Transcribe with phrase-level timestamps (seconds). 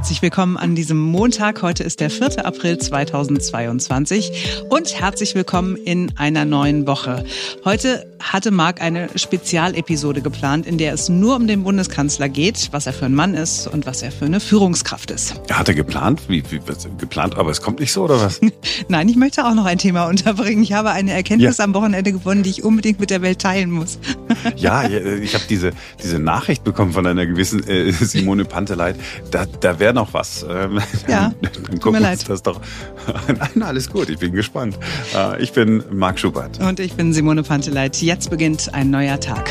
[0.00, 1.60] herzlich willkommen an diesem Montag.
[1.60, 2.46] Heute ist der 4.
[2.46, 7.22] April 2022 und herzlich willkommen in einer neuen Woche.
[7.66, 12.86] Heute hatte Marc eine Spezialepisode geplant, in der es nur um den Bundeskanzler geht, was
[12.86, 15.40] er für ein Mann ist und was er für eine Führungskraft ist.
[15.48, 16.22] Er hatte geplant?
[16.28, 16.60] Wie, wie
[16.98, 18.40] geplant, aber es kommt nicht so oder was?
[18.88, 20.62] Nein, ich möchte auch noch ein Thema unterbringen.
[20.62, 21.64] Ich habe eine Erkenntnis ja.
[21.64, 23.98] am Wochenende gewonnen, die ich unbedingt mit der Welt teilen muss.
[24.56, 28.96] ja, ich habe diese, diese Nachricht bekommen von einer gewissen äh, Simone Panteleit.
[29.30, 30.44] Da, da wäre noch was.
[30.48, 32.60] Ähm, ja, dann gucken wir uns das doch.
[33.28, 34.78] Nein, alles gut, ich bin gespannt.
[35.14, 36.60] Äh, ich bin Marc Schubert.
[36.60, 37.96] Und ich bin Simone Panteleit.
[38.10, 39.48] Jetzt beginnt ein neuer Tag.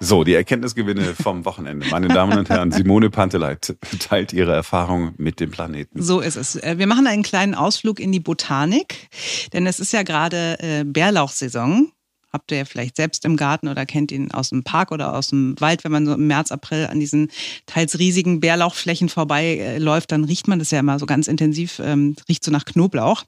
[0.00, 1.86] So, die Erkenntnisgewinne vom Wochenende.
[1.90, 6.00] Meine Damen und Herren, Simone Panteleit teilt ihre Erfahrung mit dem Planeten.
[6.00, 6.56] So ist es.
[6.56, 9.10] Äh, wir machen einen kleinen Ausflug in die Botanik,
[9.52, 11.92] denn es ist ja gerade äh, Bärlauchsaison
[12.32, 15.28] habt ihr ja vielleicht selbst im Garten oder kennt ihn aus dem Park oder aus
[15.28, 15.84] dem Wald.
[15.84, 17.30] Wenn man so im März, April an diesen
[17.66, 22.44] teils riesigen Bärlauchflächen vorbeiläuft, dann riecht man das ja immer so ganz intensiv, ähm, riecht
[22.44, 23.24] so nach Knoblauch.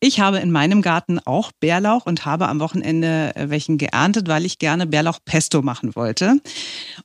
[0.00, 4.44] Ich habe in meinem Garten auch Bärlauch und habe am Wochenende äh, welchen geerntet, weil
[4.44, 6.36] ich gerne Bärlauchpesto machen wollte.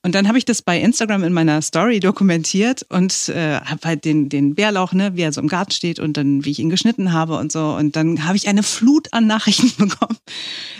[0.04, 4.06] Und dann habe ich das bei Instagram in meiner Story dokumentiert und äh, habe halt
[4.06, 6.70] den, den Bärlauch, ne, wie er so im Garten steht und dann, wie ich ihn
[6.70, 7.76] geschnitten habe und so.
[7.76, 10.18] Und dann habe ich eine Flut an Nachrichten bekommen.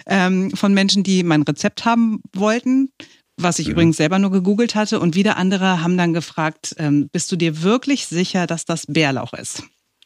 [0.06, 2.92] Ähm, von Menschen, die mein Rezept haben wollten,
[3.38, 3.72] was ich mhm.
[3.74, 5.00] übrigens selber nur gegoogelt hatte.
[5.00, 9.34] Und wieder andere haben dann gefragt, ähm, bist du dir wirklich sicher, dass das Bärlauch
[9.34, 9.64] ist?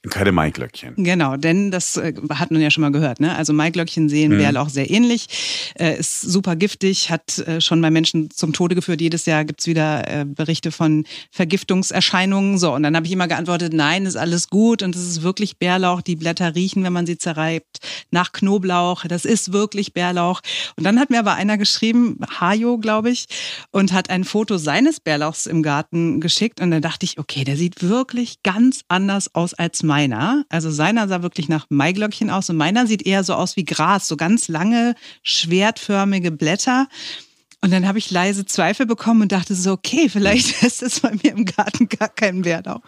[0.09, 0.95] Keine Maiglöckchen.
[0.97, 3.21] Genau, denn das äh, hat man ja schon mal gehört.
[3.21, 3.33] Ne?
[3.37, 4.37] Also Maiglöckchen sehen mhm.
[4.37, 5.27] Bärlauch sehr ähnlich,
[5.79, 8.99] äh, ist super giftig, hat äh, schon bei Menschen zum Tode geführt.
[8.99, 12.57] Jedes Jahr gibt's wieder äh, Berichte von Vergiftungserscheinungen.
[12.57, 15.57] So, und dann habe ich immer geantwortet, nein, ist alles gut und es ist wirklich
[15.57, 16.01] Bärlauch.
[16.01, 17.79] Die Blätter riechen, wenn man sie zerreibt,
[18.11, 19.05] nach Knoblauch.
[19.05, 20.41] Das ist wirklich Bärlauch.
[20.75, 23.27] Und dann hat mir aber einer geschrieben, Hajo, glaube ich,
[23.71, 26.59] und hat ein Foto seines Bärlauchs im Garten geschickt.
[26.59, 30.43] Und dann dachte ich, okay, der sieht wirklich ganz anders aus als mein meiner.
[30.49, 34.07] Also seiner sah wirklich nach Maiglöckchen aus und meiner sieht eher so aus wie Gras,
[34.07, 36.87] so ganz lange, schwertförmige Blätter.
[37.61, 41.11] Und dann habe ich leise Zweifel bekommen und dachte so, okay, vielleicht ist es bei
[41.11, 42.81] mir im Garten gar kein Bärlauch.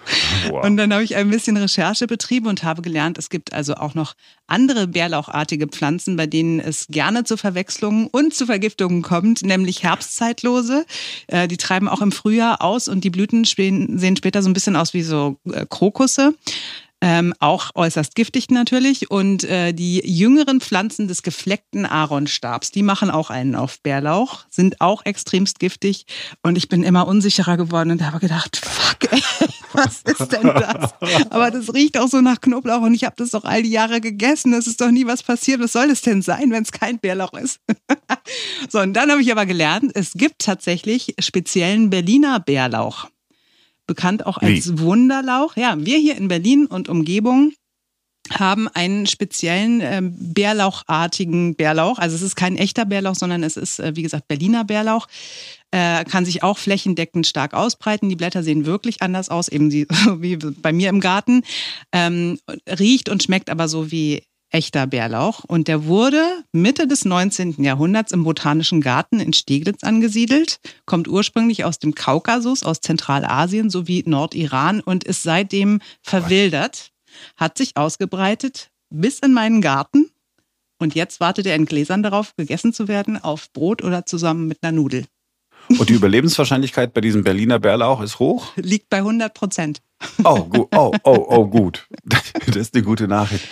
[0.50, 0.66] Wow.
[0.66, 3.94] Und dann habe ich ein bisschen Recherche betrieben und habe gelernt, es gibt also auch
[3.94, 4.16] noch
[4.48, 10.86] andere bärlauchartige Pflanzen, bei denen es gerne zu Verwechslungen und zu Vergiftungen kommt, nämlich Herbstzeitlose.
[11.28, 14.76] Äh, die treiben auch im Frühjahr aus und die Blüten sehen später so ein bisschen
[14.76, 16.34] aus wie so äh, Krokusse
[17.02, 19.12] ähm, auch äußerst giftig natürlich.
[19.12, 24.82] Und äh, die jüngeren Pflanzen des gefleckten Aaronstabs, die machen auch einen auf Bärlauch, sind
[24.82, 26.06] auch extremst giftig.
[26.42, 29.22] Und ich bin immer unsicherer geworden und habe gedacht, fuck, ey,
[29.74, 30.94] was ist denn das?
[31.30, 34.02] Aber das riecht auch so nach Knoblauch und ich habe das doch all die Jahre
[34.02, 34.54] gegessen.
[34.54, 35.60] Es ist doch nie was passiert.
[35.60, 37.60] Was soll es denn sein, wenn es kein Bärlauch ist?
[38.70, 43.08] so, und dann habe ich aber gelernt, es gibt tatsächlich speziellen Berliner Bärlauch
[43.88, 44.80] bekannt auch als Wie?
[44.80, 45.56] Wunderlauch.
[45.56, 47.54] Ja, wir hier in Berlin und Umgebung
[48.32, 52.00] haben einen speziellen äh, Bärlauchartigen Bärlauch.
[52.00, 55.08] Also es ist kein echter Bärlauch, sondern es ist, äh, wie gesagt, Berliner Bärlauch.
[55.72, 58.10] Äh, kann sich auch flächendeckend stark ausbreiten.
[58.10, 61.44] Die Blätter sehen wirklich anders aus, eben die, wie bei mir im Garten.
[61.92, 64.24] Ähm, riecht und schmeckt aber so wie
[64.56, 66.24] echter Bärlauch und der wurde
[66.54, 67.62] Mitte des 19.
[67.62, 74.04] Jahrhunderts im Botanischen Garten in Steglitz angesiedelt, kommt ursprünglich aus dem Kaukasus, aus Zentralasien sowie
[74.08, 76.94] Nordiran und ist seitdem verwildert,
[77.36, 80.10] hat sich ausgebreitet bis in meinen Garten
[80.80, 84.60] und jetzt wartet er in Gläsern darauf, gegessen zu werden, auf Brot oder zusammen mit
[84.62, 85.06] einer Nudel.
[85.68, 88.54] Und die Überlebenswahrscheinlichkeit bei diesem Berliner Bärlauch ist hoch?
[88.56, 89.82] Liegt bei 100 Prozent.
[90.24, 90.48] Oh.
[90.72, 91.88] Oh, oh, oh, gut.
[92.48, 93.48] Das ist eine gute Nachricht.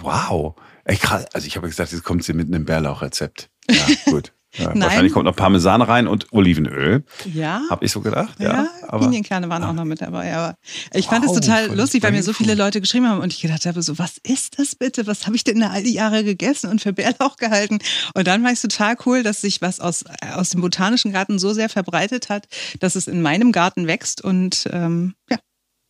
[0.00, 0.54] Wow.
[0.84, 0.98] Ey,
[1.32, 3.50] Also ich habe gesagt, jetzt kommt sie mit einem Bärlauchrezept.
[3.70, 4.32] Ja, gut.
[4.56, 7.04] Ja, wahrscheinlich kommt noch Parmesan rein und Olivenöl.
[7.32, 7.62] Ja.
[7.68, 8.40] Habe ich so gedacht.
[8.40, 9.70] Ja, ja aber, Pinienkerne waren ah.
[9.70, 10.34] auch noch mit dabei.
[10.34, 10.54] Aber
[10.94, 13.42] ich fand es wow, total lustig, weil mir so viele Leute geschrieben haben und ich
[13.42, 15.06] gedacht habe, so, was ist das bitte?
[15.06, 17.78] Was habe ich denn all die Jahre gegessen und für Bärlauch gehalten?
[18.14, 21.52] Und dann war es total cool, dass sich was aus, aus dem Botanischen Garten so
[21.52, 22.48] sehr verbreitet hat,
[22.80, 25.36] dass es in meinem Garten wächst und ähm, ja,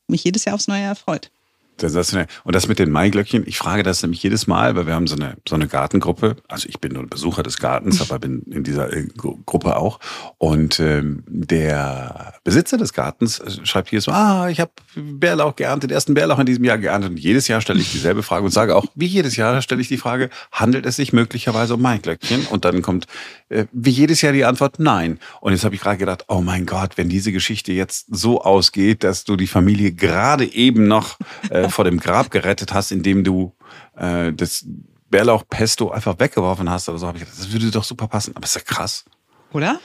[0.09, 1.31] mich jedes Jahr aufs Neue erfreut.
[1.81, 2.27] Sensationell.
[2.45, 5.17] Und das mit den Maiglöckchen, ich frage das nämlich jedes Mal, weil wir haben so
[5.17, 6.37] eine, so eine Gartengruppe.
[6.49, 10.01] Also ich bin nur Besucher des Gartens, aber bin in dieser äh, Gruppe auch.
[10.39, 15.91] Und ähm, der Besitzer des Gartens äh, schreibt hier so, ah, ich habe Bärlauch geerntet,
[15.91, 17.11] ersten Bärlauch in diesem Jahr geerntet.
[17.11, 19.89] Und jedes Jahr stelle ich dieselbe Frage und sage auch, wie jedes Jahr stelle ich
[19.89, 22.47] die Frage, handelt es sich möglicherweise um Maiglöckchen?
[22.47, 23.07] Und dann kommt
[23.49, 25.19] äh, wie jedes Jahr die Antwort nein.
[25.41, 29.05] Und jetzt habe ich gerade gedacht, oh mein Gott, wenn diese Geschichte jetzt so ausgeht,
[29.05, 31.19] dass du die Familie gerade eben noch
[31.51, 33.55] äh, vor dem Grab gerettet hast, indem du
[33.97, 34.65] äh, das
[35.11, 38.35] Bärlauchpesto einfach weggeworfen hast oder so, habe ich gedacht, das würde doch super passen.
[38.37, 39.05] Aber ist ja krass.
[39.53, 39.81] Oder?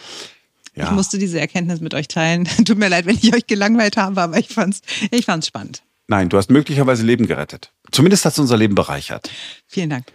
[0.75, 0.85] Ja.
[0.85, 2.45] Ich musste diese Erkenntnis mit euch teilen.
[2.65, 4.81] Tut mir leid, wenn ich euch gelangweilt habe, aber ich fand's,
[5.12, 5.83] ich fand's spannend.
[6.07, 7.71] Nein, du hast möglicherweise Leben gerettet.
[7.91, 9.29] Zumindest hat es unser Leben bereichert.
[9.68, 10.07] Vielen Dank.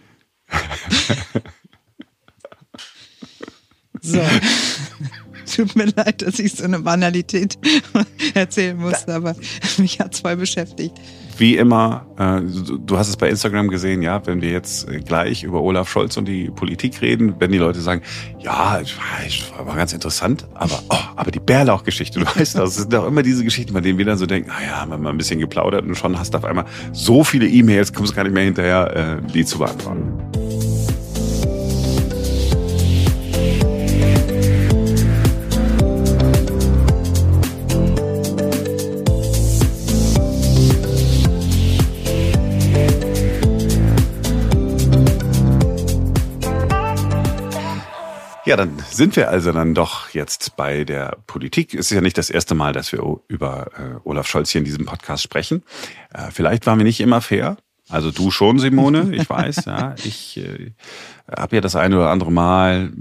[4.01, 4.21] so.
[5.55, 7.57] Tut mir leid, dass ich so eine Banalität
[8.35, 9.35] erzählen musste, aber
[9.77, 10.95] mich hat es voll beschäftigt.
[11.39, 12.41] Wie immer, äh,
[12.85, 16.25] du hast es bei Instagram gesehen, ja, wenn wir jetzt gleich über Olaf Scholz und
[16.25, 18.01] die Politik reden, wenn die Leute sagen,
[18.39, 18.81] ja,
[19.57, 23.45] war ganz interessant, aber, oh, aber die Bärlauch-Geschichte, du weißt, das sind doch immer diese
[23.45, 25.85] Geschichten, bei denen wir dann so denken, naja, ah haben wir mal ein bisschen geplaudert
[25.85, 29.31] und schon hast du auf einmal so viele E-Mails, kommst gar nicht mehr hinterher, äh,
[29.31, 30.48] die zu beantworten.
[48.49, 51.75] Ja, dann sind wir also dann doch jetzt bei der Politik.
[51.75, 54.65] Es ist ja nicht das erste Mal, dass wir über äh, Olaf Scholz hier in
[54.65, 55.61] diesem Podcast sprechen.
[56.11, 57.57] Äh, vielleicht waren wir nicht immer fair.
[57.89, 59.93] Also du schon, Simone, ich weiß, ja.
[60.03, 60.71] Ich äh,
[61.31, 62.91] habe ja das eine oder andere Mal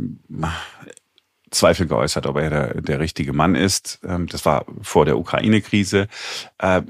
[1.50, 4.00] Zweifel geäußert, ob er der, der richtige Mann ist.
[4.04, 6.08] Ähm, das war vor der Ukraine-Krise.
[6.58, 6.82] Äh,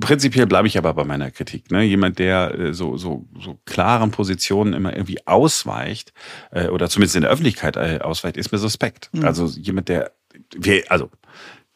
[0.00, 1.70] prinzipiell bleibe ich aber bei meiner Kritik.
[1.70, 1.82] Ne?
[1.82, 6.12] Jemand, der äh, so, so, so klaren Positionen immer irgendwie ausweicht
[6.50, 9.10] äh, oder zumindest in der Öffentlichkeit ausweicht, ist mir suspekt.
[9.12, 9.24] Mhm.
[9.24, 10.12] Also jemand, der,
[10.88, 11.10] also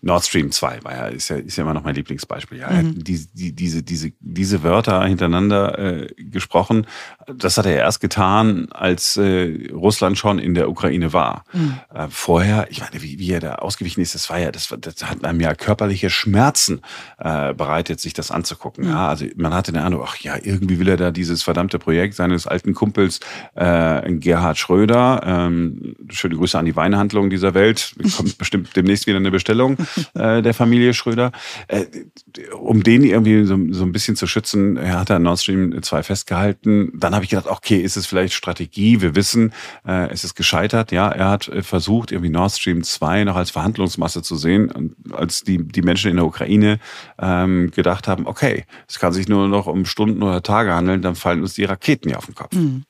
[0.03, 2.59] Nord Stream 2 war ja, ist ja, ist ja immer noch mein Lieblingsbeispiel.
[2.59, 3.03] Ja, mhm.
[3.03, 6.87] die, die, diese, diese, diese Wörter hintereinander äh, gesprochen.
[7.27, 11.45] Das hat er erst getan, als äh, Russland schon in der Ukraine war.
[11.53, 11.79] Mhm.
[11.93, 15.03] Äh, vorher, ich meine, wie, wie er da ausgewichen ist, das war ja, das, das
[15.03, 16.83] hat einem ja körperliche Schmerzen
[17.19, 18.85] äh, bereitet, sich das anzugucken.
[18.85, 18.91] Mhm.
[18.91, 22.15] Ja, also man hatte den Eindruck, ach ja, irgendwie will er da dieses verdammte Projekt
[22.15, 23.21] seines alten Kumpels
[23.55, 25.23] äh, Gerhard Schröder.
[25.25, 27.95] Ähm, schöne Grüße an die Weinhandlung dieser Welt.
[28.17, 29.77] Kommt bestimmt demnächst wieder eine Bestellung.
[30.15, 31.33] äh, der Familie Schröder.
[31.69, 31.85] Äh,
[32.59, 36.03] um den irgendwie so, so ein bisschen zu schützen, er hat er Nord Stream 2
[36.03, 36.93] festgehalten.
[36.95, 39.01] Dann habe ich gedacht, okay, ist es vielleicht Strategie?
[39.01, 39.53] Wir wissen,
[39.87, 40.93] äh, es ist gescheitert.
[40.93, 44.71] Ja, er hat äh, versucht, irgendwie Nord Stream 2 noch als Verhandlungsmasse zu sehen.
[44.71, 46.79] Und als die, die Menschen in der Ukraine
[47.19, 51.15] ähm, gedacht haben, okay, es kann sich nur noch um Stunden oder Tage handeln, dann
[51.15, 52.55] fallen uns die Raketen ja auf den Kopf.
[52.55, 52.85] Mhm.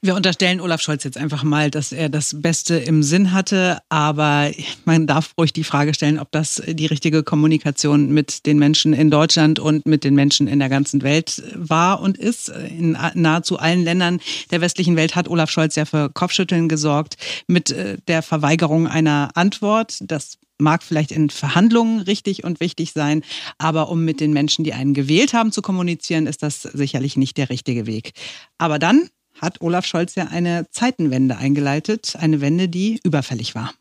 [0.00, 4.50] Wir unterstellen Olaf Scholz jetzt einfach mal, dass er das Beste im Sinn hatte, aber
[4.84, 9.10] man darf ruhig die Frage stellen, ob das die richtige Kommunikation mit den Menschen in
[9.10, 12.48] Deutschland und mit den Menschen in der ganzen Welt war und ist.
[12.48, 14.20] In nahezu allen Ländern
[14.50, 17.16] der westlichen Welt hat Olaf Scholz ja für Kopfschütteln gesorgt
[17.46, 19.98] mit äh, der Verweigerung einer Antwort.
[20.02, 23.22] Das mag vielleicht in Verhandlungen richtig und wichtig sein,
[23.58, 27.36] aber um mit den Menschen, die einen gewählt haben, zu kommunizieren, ist das sicherlich nicht
[27.36, 28.12] der richtige Weg.
[28.58, 29.08] Aber dann
[29.40, 33.72] hat Olaf Scholz ja eine Zeitenwende eingeleitet, eine Wende, die überfällig war.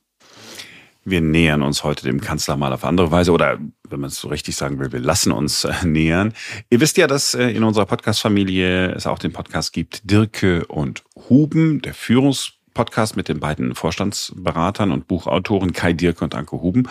[1.05, 3.59] Wir nähern uns heute dem Kanzler mal auf andere Weise oder
[3.89, 6.33] wenn man es so richtig sagen will, wir lassen uns äh, nähern.
[6.69, 11.03] Ihr wisst ja, dass äh, in unserer Podcast-Familie es auch den Podcast gibt Dirke und
[11.29, 16.87] Huben, der Führungs Podcast mit den beiden Vorstandsberatern und Buchautoren Kai Dirk und Anke Huben.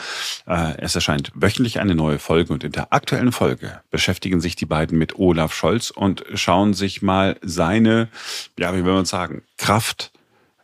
[0.47, 4.67] Äh, es erscheint wöchentlich eine neue Folge und in der aktuellen Folge beschäftigen sich die
[4.67, 8.09] beiden mit Olaf Scholz und schauen sich mal seine,
[8.59, 10.13] ja, wie will man sagen, Kraft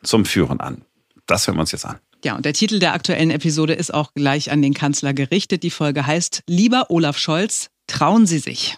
[0.03, 0.83] zum Führen an.
[1.27, 1.99] Das hören wir uns jetzt an.
[2.25, 5.63] Ja, und der Titel der aktuellen Episode ist auch gleich an den Kanzler gerichtet.
[5.63, 8.77] Die Folge heißt Lieber Olaf Scholz, trauen Sie sich.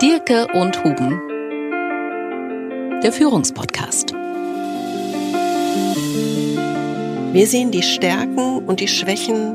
[0.00, 1.20] Dirke und Huben
[3.02, 4.12] der Führungspodcast.
[7.32, 9.54] Wir sehen die Stärken und die Schwächen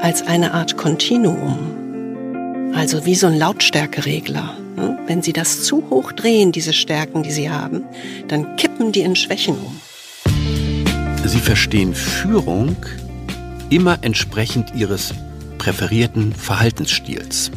[0.00, 4.56] als eine Art Kontinuum, also wie so ein Lautstärkeregler.
[4.76, 4.98] Ne?
[5.06, 7.84] Wenn Sie das zu hoch drehen, diese Stärken, die Sie haben,
[8.26, 9.80] dann kippen die in Schwächen um.
[11.24, 12.74] Sie verstehen Führung
[13.70, 15.14] immer entsprechend Ihres
[15.58, 17.52] präferierten Verhaltensstils.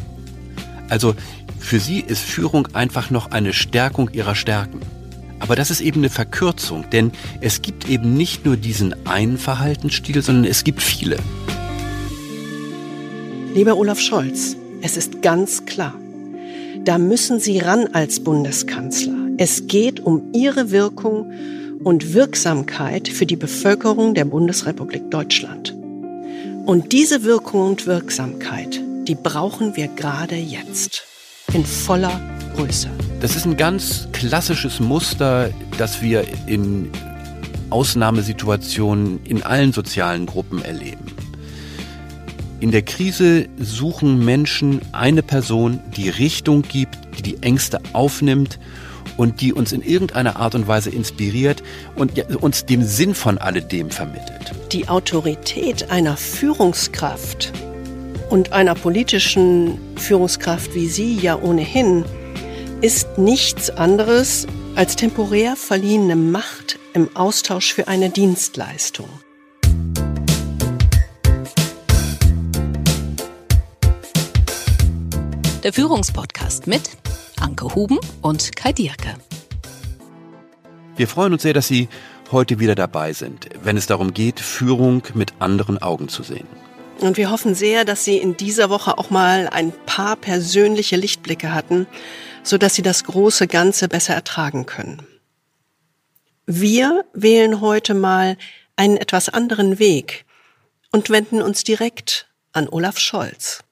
[0.88, 1.16] Also
[1.58, 4.80] für Sie ist Führung einfach noch eine Stärkung Ihrer Stärken.
[5.40, 10.22] Aber das ist eben eine Verkürzung, denn es gibt eben nicht nur diesen einen Verhaltensstil,
[10.22, 11.16] sondern es gibt viele.
[13.54, 15.94] Lieber Olaf Scholz, es ist ganz klar,
[16.84, 19.14] da müssen Sie ran als Bundeskanzler.
[19.36, 21.32] Es geht um Ihre Wirkung
[21.84, 25.74] und Wirksamkeit für die Bevölkerung der Bundesrepublik Deutschland.
[26.66, 31.04] Und diese Wirkung und Wirksamkeit, die brauchen wir gerade jetzt
[31.52, 32.20] in voller
[32.56, 32.90] Größe.
[33.20, 36.88] Das ist ein ganz klassisches Muster, das wir in
[37.68, 41.04] Ausnahmesituationen in allen sozialen Gruppen erleben.
[42.60, 48.60] In der Krise suchen Menschen eine Person, die Richtung gibt, die die Ängste aufnimmt
[49.16, 51.64] und die uns in irgendeiner Art und Weise inspiriert
[51.96, 54.52] und uns den Sinn von alledem vermittelt.
[54.70, 57.52] Die Autorität einer Führungskraft
[58.30, 62.04] und einer politischen Führungskraft wie Sie ja ohnehin
[62.80, 69.08] ist nichts anderes als temporär verliehene Macht im Austausch für eine Dienstleistung.
[75.64, 76.82] Der Führungspodcast mit
[77.40, 79.16] Anke Huben und Kai Dierke.
[80.94, 81.88] Wir freuen uns sehr, dass Sie
[82.30, 86.46] heute wieder dabei sind, wenn es darum geht, Führung mit anderen Augen zu sehen.
[86.98, 91.52] Und wir hoffen sehr, dass Sie in dieser Woche auch mal ein paar persönliche Lichtblicke
[91.52, 91.86] hatten,
[92.42, 95.06] so dass Sie das große Ganze besser ertragen können.
[96.46, 98.36] Wir wählen heute mal
[98.74, 100.24] einen etwas anderen Weg
[100.90, 103.62] und wenden uns direkt an Olaf Scholz.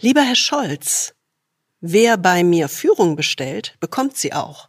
[0.00, 1.14] Lieber Herr Scholz,
[1.80, 4.68] wer bei mir Führung bestellt, bekommt sie auch.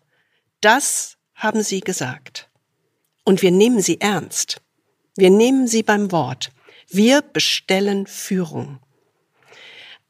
[0.61, 2.49] Das haben Sie gesagt.
[3.23, 4.61] Und wir nehmen Sie ernst.
[5.15, 6.51] Wir nehmen Sie beim Wort.
[6.91, 8.79] Wir bestellen Führung.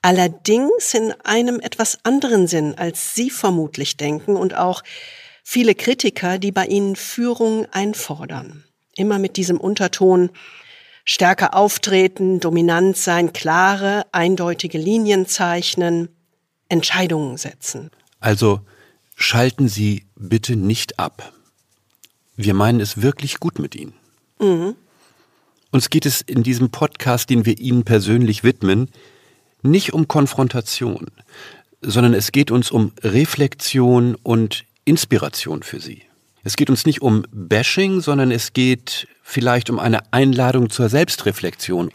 [0.01, 4.81] Allerdings in einem etwas anderen Sinn, als Sie vermutlich denken und auch
[5.43, 8.63] viele Kritiker, die bei Ihnen Führung einfordern.
[8.95, 10.29] Immer mit diesem Unterton,
[11.03, 16.07] stärker auftreten, dominant sein, klare, eindeutige Linien zeichnen,
[16.69, 17.91] Entscheidungen setzen.
[18.21, 18.61] Also
[19.15, 21.33] schalten Sie bitte nicht ab.
[22.37, 23.93] Wir meinen es wirklich gut mit Ihnen.
[24.39, 24.75] Mhm.
[25.71, 28.89] Uns geht es in diesem Podcast, den wir Ihnen persönlich widmen,
[29.61, 31.07] nicht um Konfrontation,
[31.81, 36.03] sondern es geht uns um Reflexion und Inspiration für Sie.
[36.43, 41.91] Es geht uns nicht um Bashing, sondern es geht vielleicht um eine Einladung zur Selbstreflexion.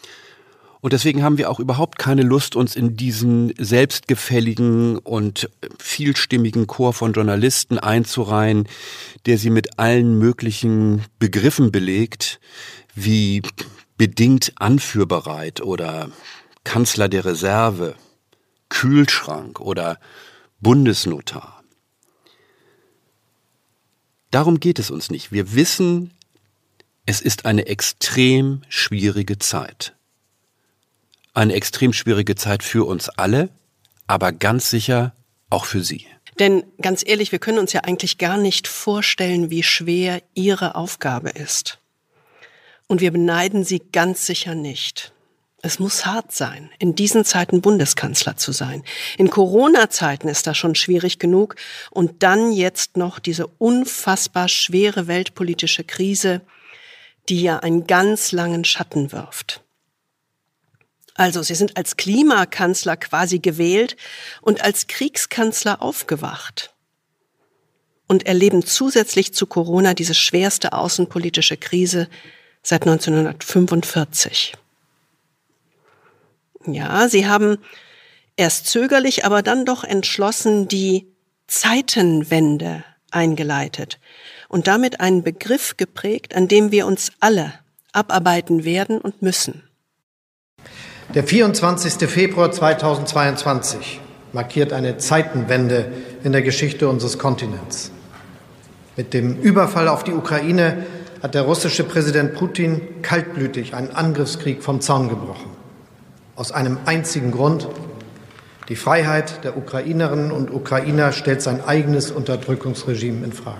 [0.79, 6.93] Und deswegen haben wir auch überhaupt keine Lust, uns in diesen selbstgefälligen und vielstimmigen Chor
[6.93, 8.69] von Journalisten einzureihen,
[9.25, 12.39] der sie mit allen möglichen Begriffen belegt,
[12.95, 13.41] wie
[13.97, 16.09] bedingt anführbereit oder
[16.63, 17.95] Kanzler der Reserve,
[18.69, 19.99] Kühlschrank oder
[20.59, 21.63] Bundesnotar.
[24.31, 25.31] Darum geht es uns nicht.
[25.31, 26.11] Wir wissen,
[27.05, 29.93] es ist eine extrem schwierige Zeit.
[31.33, 33.49] Eine extrem schwierige Zeit für uns alle,
[34.07, 35.13] aber ganz sicher
[35.49, 36.07] auch für Sie.
[36.39, 41.29] Denn ganz ehrlich, wir können uns ja eigentlich gar nicht vorstellen, wie schwer Ihre Aufgabe
[41.29, 41.79] ist.
[42.87, 45.11] Und wir beneiden sie ganz sicher nicht.
[45.61, 48.83] Es muss hart sein, in diesen Zeiten Bundeskanzler zu sein.
[49.17, 51.55] In Corona-Zeiten ist das schon schwierig genug.
[51.89, 56.41] Und dann jetzt noch diese unfassbar schwere weltpolitische Krise,
[57.29, 59.63] die ja einen ganz langen Schatten wirft.
[61.15, 63.95] Also, Sie sind als Klimakanzler quasi gewählt
[64.41, 66.75] und als Kriegskanzler aufgewacht
[68.07, 72.07] und erleben zusätzlich zu Corona diese schwerste außenpolitische Krise
[72.65, 74.53] seit 1945.
[76.65, 77.57] Ja, sie haben
[78.37, 81.07] erst zögerlich, aber dann doch entschlossen die
[81.47, 83.99] Zeitenwende eingeleitet
[84.49, 87.53] und damit einen Begriff geprägt, an dem wir uns alle
[87.93, 89.63] abarbeiten werden und müssen.
[91.13, 92.09] Der 24.
[92.09, 94.01] Februar 2022
[94.33, 95.91] markiert eine Zeitenwende
[96.23, 97.91] in der Geschichte unseres Kontinents.
[98.97, 100.85] Mit dem Überfall auf die Ukraine
[101.25, 105.49] hat der russische Präsident Putin kaltblütig einen Angriffskrieg vom Zaun gebrochen.
[106.35, 107.67] Aus einem einzigen Grund.
[108.69, 113.57] Die Freiheit der Ukrainerinnen und Ukrainer stellt sein eigenes Unterdrückungsregime in Frage.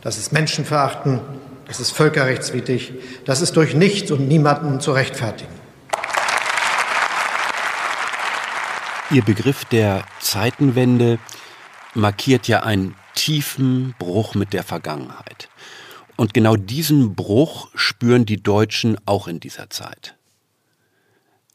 [0.00, 1.20] Das ist Menschenverachten,
[1.66, 2.94] das ist völkerrechtswidrig,
[3.26, 5.52] das ist durch nichts und niemanden zu rechtfertigen.
[9.10, 11.18] Ihr Begriff der Zeitenwende
[11.92, 15.50] markiert ja einen tiefen Bruch mit der Vergangenheit.
[16.22, 20.14] Und genau diesen Bruch spüren die Deutschen auch in dieser Zeit.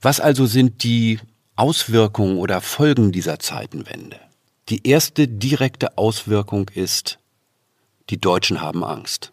[0.01, 1.21] Was also sind die
[1.55, 4.19] Auswirkungen oder Folgen dieser Zeitenwende?
[4.67, 7.17] Die erste direkte Auswirkung ist,
[8.09, 9.31] die Deutschen haben Angst.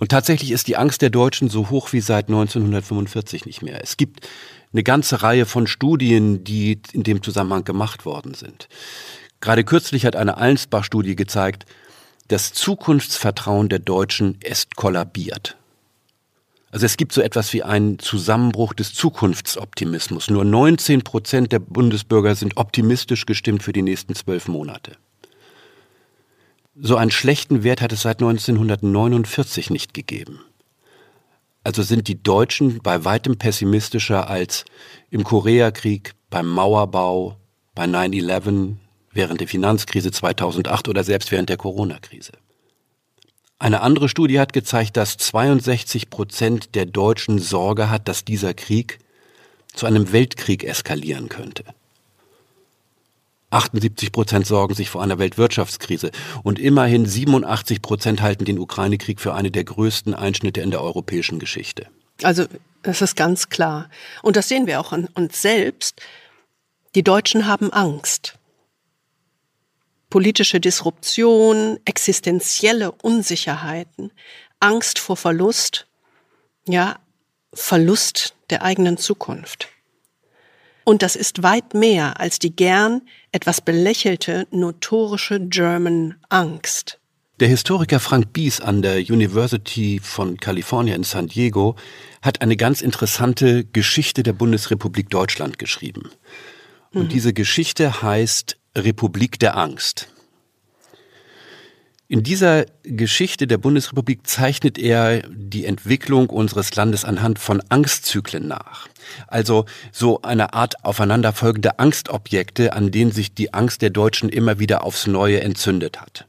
[0.00, 3.80] Und tatsächlich ist die Angst der Deutschen so hoch wie seit 1945 nicht mehr.
[3.80, 4.28] Es gibt
[4.72, 8.68] eine ganze Reihe von Studien, die in dem Zusammenhang gemacht worden sind.
[9.40, 11.64] Gerade kürzlich hat eine Allensbach-Studie gezeigt,
[12.28, 15.56] das Zukunftsvertrauen der Deutschen ist kollabiert.
[16.70, 20.28] Also es gibt so etwas wie einen Zusammenbruch des Zukunftsoptimismus.
[20.28, 24.96] Nur 19 Prozent der Bundesbürger sind optimistisch gestimmt für die nächsten zwölf Monate.
[26.76, 30.40] So einen schlechten Wert hat es seit 1949 nicht gegeben.
[31.62, 34.64] Also sind die Deutschen bei weitem pessimistischer als
[35.10, 37.36] im Koreakrieg, beim Mauerbau,
[37.76, 38.74] bei 9-11,
[39.14, 42.32] während der Finanzkrise 2008 oder selbst während der Corona-Krise.
[43.58, 48.98] Eine andere Studie hat gezeigt, dass 62 Prozent der Deutschen Sorge hat, dass dieser Krieg
[49.72, 51.64] zu einem Weltkrieg eskalieren könnte.
[53.50, 56.10] 78 Prozent sorgen sich vor einer Weltwirtschaftskrise
[56.42, 61.38] und immerhin 87 Prozent halten den Ukraine-Krieg für eine der größten Einschnitte in der europäischen
[61.38, 61.86] Geschichte.
[62.22, 62.46] Also
[62.82, 63.88] das ist ganz klar.
[64.22, 66.02] Und das sehen wir auch an uns selbst.
[66.94, 68.38] Die Deutschen haben Angst.
[70.14, 74.12] Politische Disruption, existenzielle Unsicherheiten,
[74.60, 75.88] Angst vor Verlust,
[76.68, 77.00] ja,
[77.52, 79.70] Verlust der eigenen Zukunft.
[80.84, 83.02] Und das ist weit mehr als die gern
[83.32, 87.00] etwas belächelte notorische German Angst.
[87.40, 91.74] Der Historiker Frank Bies an der University von California in San Diego
[92.22, 96.12] hat eine ganz interessante Geschichte der Bundesrepublik Deutschland geschrieben.
[96.92, 97.08] Und mhm.
[97.08, 100.08] diese Geschichte heißt Republik der Angst.
[102.06, 108.88] In dieser Geschichte der Bundesrepublik zeichnet er die Entwicklung unseres Landes anhand von Angstzyklen nach.
[109.26, 114.84] Also so eine Art aufeinanderfolgende Angstobjekte, an denen sich die Angst der Deutschen immer wieder
[114.84, 116.26] aufs Neue entzündet hat.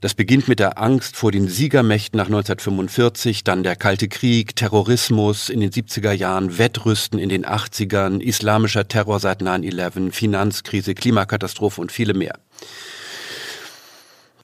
[0.00, 5.48] Das beginnt mit der Angst vor den Siegermächten nach 1945, dann der Kalte Krieg, Terrorismus
[5.48, 11.90] in den 70er Jahren, Wettrüsten in den 80ern, islamischer Terror seit 9-11, Finanzkrise, Klimakatastrophe und
[11.90, 12.38] viele mehr.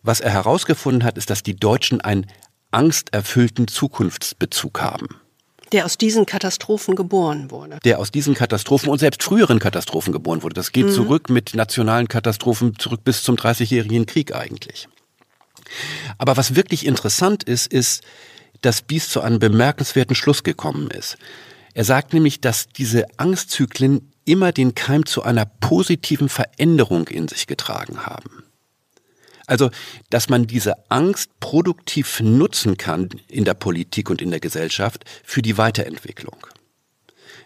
[0.03, 2.27] Was er herausgefunden hat, ist, dass die Deutschen einen
[2.73, 5.21] angsterfüllten Zukunftsbezug haben.
[5.71, 7.79] Der aus diesen Katastrophen geboren wurde.
[7.85, 10.55] Der aus diesen Katastrophen und selbst früheren Katastrophen geboren wurde.
[10.55, 10.91] Das geht mhm.
[10.91, 14.89] zurück mit nationalen Katastrophen zurück bis zum Dreißigjährigen Krieg eigentlich.
[16.19, 18.03] Aber was wirklich interessant ist, ist,
[18.61, 21.17] dass Bies zu einem bemerkenswerten Schluss gekommen ist.
[21.75, 27.47] Er sagt nämlich, dass diese Angstzyklen immer den Keim zu einer positiven Veränderung in sich
[27.47, 28.45] getragen haben.
[29.47, 29.71] Also,
[30.09, 35.43] dass man diese Angst produktiv nutzen kann in der Politik und in der Gesellschaft für
[35.43, 36.47] die Weiterentwicklung.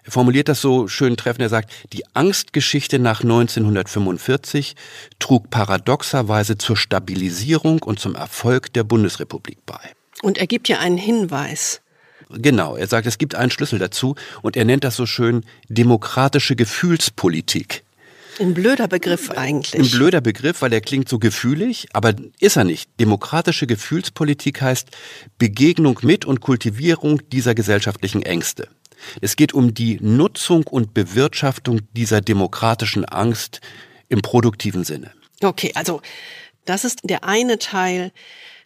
[0.08, 1.42] Er formuliert das so schön treffend.
[1.42, 4.74] Er sagt, die Angstgeschichte nach 1945
[5.18, 9.78] trug paradoxerweise zur Stabilisierung und zum Erfolg der Bundesrepublik bei.
[10.22, 11.82] Und er gibt ja einen Hinweis.
[12.30, 16.56] Genau, er sagt, es gibt einen Schlüssel dazu und er nennt das so schön demokratische
[16.56, 17.84] Gefühlspolitik.
[18.40, 19.78] Ein blöder Begriff eigentlich.
[19.78, 22.88] Ein blöder Begriff, weil er klingt so gefühlig, aber ist er nicht.
[22.98, 24.88] Demokratische Gefühlspolitik heißt
[25.38, 28.68] Begegnung mit und Kultivierung dieser gesellschaftlichen Ängste.
[29.20, 33.60] Es geht um die Nutzung und Bewirtschaftung dieser demokratischen Angst
[34.08, 35.12] im produktiven Sinne.
[35.42, 36.00] Okay, also
[36.64, 38.12] das ist der eine Teil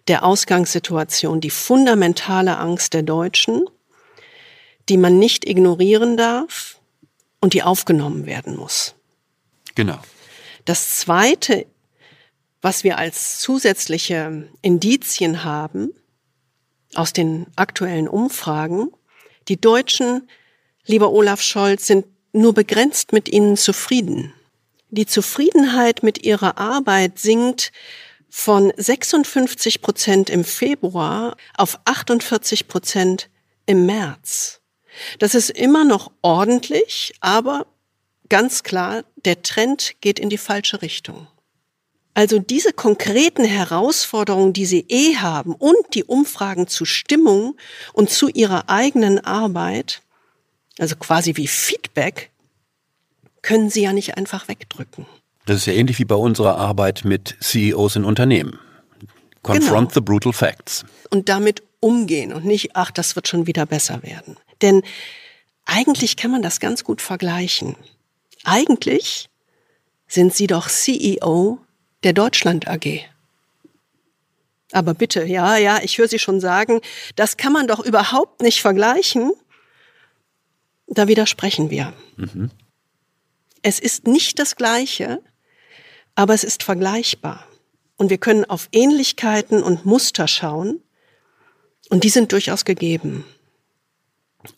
[0.09, 3.65] der Ausgangssituation, die fundamentale Angst der Deutschen,
[4.89, 6.81] die man nicht ignorieren darf
[7.41, 8.95] und die aufgenommen werden muss.
[9.75, 9.99] Genau.
[10.65, 11.67] Das Zweite,
[12.61, 15.91] was wir als zusätzliche Indizien haben
[16.95, 18.91] aus den aktuellen Umfragen,
[19.49, 20.29] die Deutschen,
[20.85, 24.33] lieber Olaf Scholz, sind nur begrenzt mit ihnen zufrieden.
[24.89, 27.73] Die Zufriedenheit mit ihrer Arbeit sinkt
[28.29, 33.29] von 56 Prozent im Februar auf 48 Prozent
[33.67, 34.61] im März.
[35.19, 37.67] Das ist immer noch ordentlich, aber
[38.29, 41.27] ganz klar, der Trend geht in die falsche Richtung.
[42.15, 47.57] Also diese konkreten Herausforderungen, die Sie eh haben und die Umfragen zu Stimmung
[47.95, 50.03] und zu Ihrer eigenen Arbeit,
[50.79, 52.31] also quasi wie Feedback,
[53.41, 55.07] können Sie ja nicht einfach wegdrücken.
[55.47, 58.59] Das ist ja ähnlich wie bei unserer Arbeit mit CEOs in Unternehmen.
[59.43, 59.95] Confront genau.
[59.95, 60.85] the brutal facts.
[61.11, 64.37] Und damit umgehen und nicht, ach, das wird schon wieder besser werden.
[64.61, 64.83] Denn
[65.65, 67.75] eigentlich kann man das ganz gut vergleichen.
[68.45, 69.29] Eigentlich
[70.07, 71.59] sind Sie doch CEO
[72.05, 73.01] der Deutschland AG.
[74.73, 76.81] Aber bitte, ja, ja, ich höre Sie schon sagen,
[77.15, 79.33] das kann man doch überhaupt nicht vergleichen.
[80.87, 81.93] Da widersprechen wir.
[82.17, 82.51] Mhm.
[83.63, 85.23] Es ist nicht das Gleiche,
[86.15, 87.47] aber es ist vergleichbar.
[87.97, 90.83] Und wir können auf Ähnlichkeiten und Muster schauen.
[91.91, 93.25] Und die sind durchaus gegeben.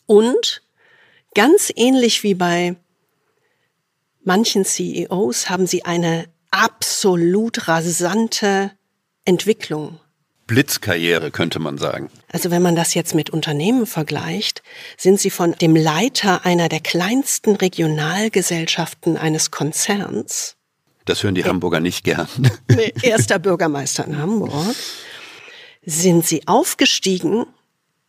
[0.05, 0.63] Und
[1.35, 2.75] ganz ähnlich wie bei
[4.23, 8.71] manchen CEOs haben sie eine absolut rasante
[9.25, 9.99] Entwicklung.
[10.47, 12.09] Blitzkarriere könnte man sagen.
[12.31, 14.61] Also wenn man das jetzt mit Unternehmen vergleicht,
[14.95, 20.55] sind sie von dem Leiter einer der kleinsten Regionalgesellschaften eines Konzerns.
[21.05, 21.47] Das hören die ja.
[21.47, 22.27] Hamburger nicht gern.
[22.69, 24.51] Nee, erster Bürgermeister in Hamburg.
[25.83, 27.45] Sind sie aufgestiegen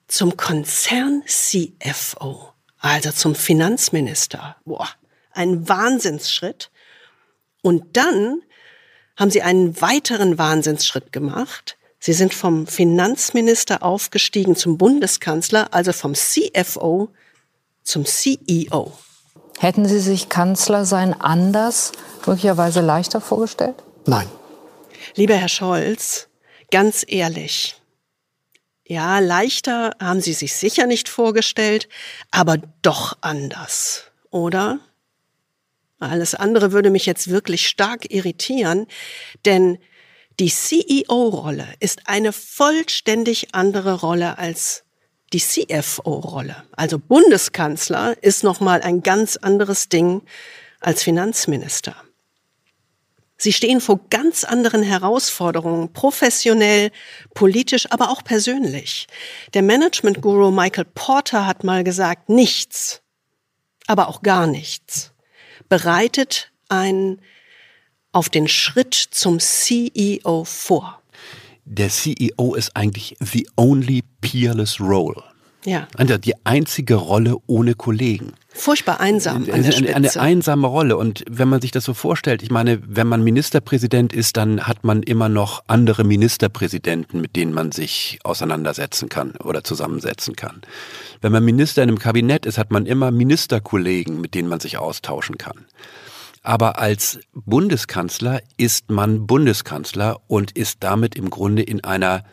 [0.08, 4.56] zum Konzern-CFO, also zum Finanzminister.
[4.64, 4.88] Boah,
[5.32, 6.70] ein Wahnsinnsschritt.
[7.66, 8.42] Und dann
[9.16, 11.76] haben Sie einen weiteren Wahnsinnsschritt gemacht.
[11.98, 17.08] Sie sind vom Finanzminister aufgestiegen zum Bundeskanzler, also vom CFO
[17.82, 18.92] zum CEO.
[19.58, 21.90] Hätten Sie sich Kanzler sein anders,
[22.24, 23.82] möglicherweise leichter vorgestellt?
[24.04, 24.28] Nein.
[25.16, 26.28] Lieber Herr Scholz,
[26.70, 27.82] ganz ehrlich.
[28.84, 31.88] Ja, leichter haben Sie sich sicher nicht vorgestellt,
[32.30, 34.78] aber doch anders, oder?
[35.98, 38.86] Alles andere würde mich jetzt wirklich stark irritieren,
[39.44, 39.78] denn
[40.38, 44.84] die CEO-Rolle ist eine vollständig andere Rolle als
[45.32, 46.64] die CFO-Rolle.
[46.72, 50.22] Also Bundeskanzler ist nochmal ein ganz anderes Ding
[50.80, 51.96] als Finanzminister.
[53.38, 56.90] Sie stehen vor ganz anderen Herausforderungen, professionell,
[57.34, 59.06] politisch, aber auch persönlich.
[59.54, 63.02] Der Management-Guru Michael Porter hat mal gesagt, nichts,
[63.86, 65.12] aber auch gar nichts
[65.68, 67.20] bereitet einen
[68.12, 71.02] auf den Schritt zum CEO vor.
[71.64, 75.22] Der CEO ist eigentlich the only peerless role.
[75.64, 75.88] Ja.
[75.98, 78.32] Die einzige Rolle ohne Kollegen.
[78.56, 79.44] Furchtbar einsam.
[79.44, 80.96] An eine, eine, eine einsame Rolle.
[80.96, 84.82] Und wenn man sich das so vorstellt, ich meine, wenn man Ministerpräsident ist, dann hat
[84.82, 90.62] man immer noch andere Ministerpräsidenten, mit denen man sich auseinandersetzen kann oder zusammensetzen kann.
[91.20, 94.78] Wenn man Minister in einem Kabinett ist, hat man immer Ministerkollegen, mit denen man sich
[94.78, 95.66] austauschen kann.
[96.42, 102.24] Aber als Bundeskanzler ist man Bundeskanzler und ist damit im Grunde in einer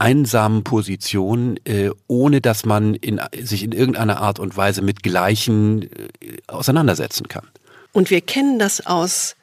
[0.00, 5.82] einsamen Position, äh, ohne dass man in, sich in irgendeiner Art und Weise mit Gleichen
[5.82, 6.08] äh,
[6.46, 7.46] auseinandersetzen kann.
[7.92, 9.36] Und wir kennen das aus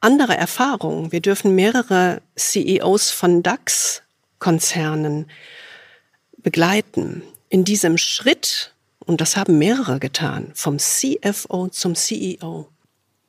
[0.00, 1.12] anderer Erfahrung.
[1.12, 5.26] Wir dürfen mehrere CEOs von DAX-Konzernen
[6.38, 7.22] begleiten.
[7.48, 8.72] In diesem Schritt,
[9.04, 12.68] und das haben mehrere getan, vom CFO zum CEO,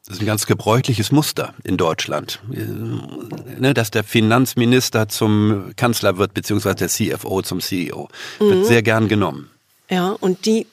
[0.10, 2.65] das ist ein ganz gebräuchliches Muster in Deutschland, äh,
[3.60, 8.10] ne, dass der Finanzminister zum Kanzler wird, beziehungsweise der CFO zum CEO.
[8.39, 8.65] Wird mhm.
[8.65, 9.52] sehr gern genommen.
[9.88, 10.65] Ja, und die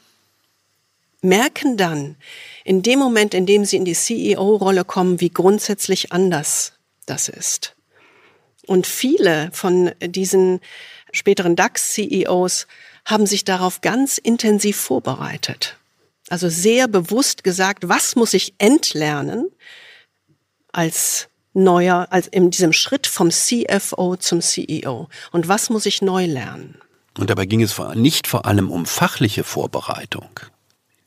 [1.20, 2.16] merken dann
[2.64, 6.72] in dem Moment, in dem sie in die CEO-Rolle kommen, wie grundsätzlich anders
[7.05, 7.77] das ist.
[8.66, 10.61] Und viele von diesen
[11.12, 12.66] späteren DAX-CEOs
[13.05, 15.77] haben sich darauf ganz intensiv vorbereitet.
[16.28, 19.48] Also sehr bewusst gesagt, was muss ich entlernen
[20.72, 26.26] als neuer, als in diesem Schritt vom CFO zum CEO und was muss ich neu
[26.26, 26.78] lernen?
[27.18, 30.28] Und dabei ging es nicht vor allem um fachliche Vorbereitung.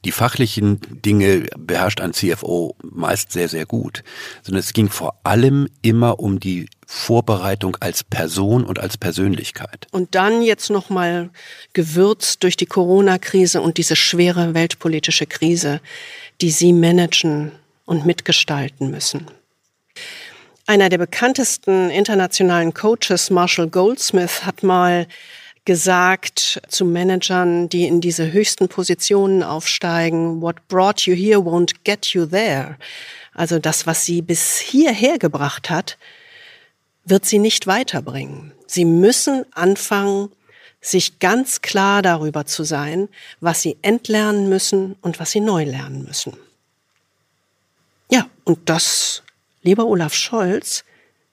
[0.05, 4.03] Die fachlichen Dinge beherrscht ein CFO meist sehr, sehr gut,
[4.43, 9.85] sondern es ging vor allem immer um die Vorbereitung als Person und als Persönlichkeit.
[9.91, 11.29] Und dann jetzt nochmal
[11.73, 15.81] gewürzt durch die Corona-Krise und diese schwere weltpolitische Krise,
[16.41, 17.51] die Sie managen
[17.85, 19.27] und mitgestalten müssen.
[20.65, 25.05] Einer der bekanntesten internationalen Coaches, Marshall Goldsmith, hat mal
[25.65, 32.07] gesagt zu Managern, die in diese höchsten Positionen aufsteigen, what brought you here won't get
[32.07, 32.77] you there.
[33.35, 35.99] Also das, was sie bis hierher gebracht hat,
[37.09, 38.53] wird sie nicht weiterbringen.
[38.67, 40.31] Sie müssen anfangen,
[40.81, 43.09] sich ganz klar darüber zu sein,
[43.41, 46.37] was sie entlernen müssen und was sie neu lernen müssen.
[48.11, 49.23] Ja, und das,
[49.61, 50.83] lieber Olaf Scholz,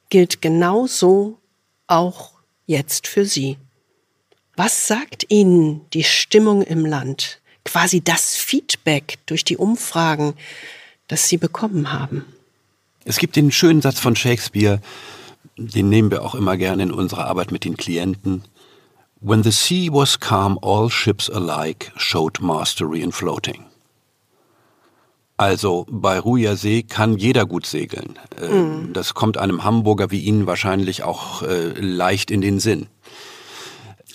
[0.09, 1.39] gilt genauso
[1.87, 2.33] auch
[2.67, 3.57] jetzt für Sie.
[4.57, 7.41] Was sagt Ihnen die Stimmung im Land?
[7.65, 10.35] Quasi das Feedback durch die Umfragen,
[11.09, 12.25] das Sie bekommen haben.
[13.05, 14.81] Es gibt den schönen Satz von Shakespeare,
[15.57, 18.43] den nehmen wir auch immer gerne in unserer Arbeit mit den Klienten.
[19.21, 23.65] When the sea was calm, all ships alike showed mastery in floating.
[25.39, 28.19] Also bei ruhiger See kann jeder gut segeln.
[28.41, 28.93] Mm.
[28.93, 32.87] Das kommt einem Hamburger wie Ihnen wahrscheinlich auch äh, leicht in den Sinn.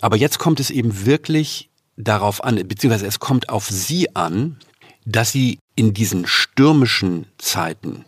[0.02, 4.58] Aber jetzt kommt es eben wirklich darauf an, beziehungsweise es kommt auf Sie an,
[5.06, 8.06] dass Sie in diesen stürmischen Zeiten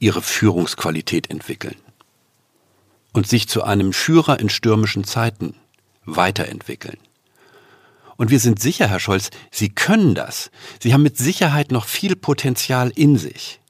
[0.00, 1.76] ihre Führungsqualität entwickeln
[3.12, 5.54] und sich zu einem Führer in stürmischen Zeiten
[6.04, 6.98] weiterentwickeln.
[8.16, 10.50] Und wir sind sicher, Herr Scholz, Sie können das.
[10.80, 13.60] Sie haben mit Sicherheit noch viel Potenzial in sich.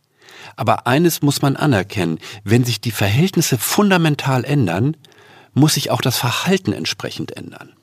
[0.57, 4.97] Aber eines muss man anerkennen, wenn sich die Verhältnisse fundamental ändern,
[5.53, 7.75] muss sich auch das Verhalten entsprechend ändern.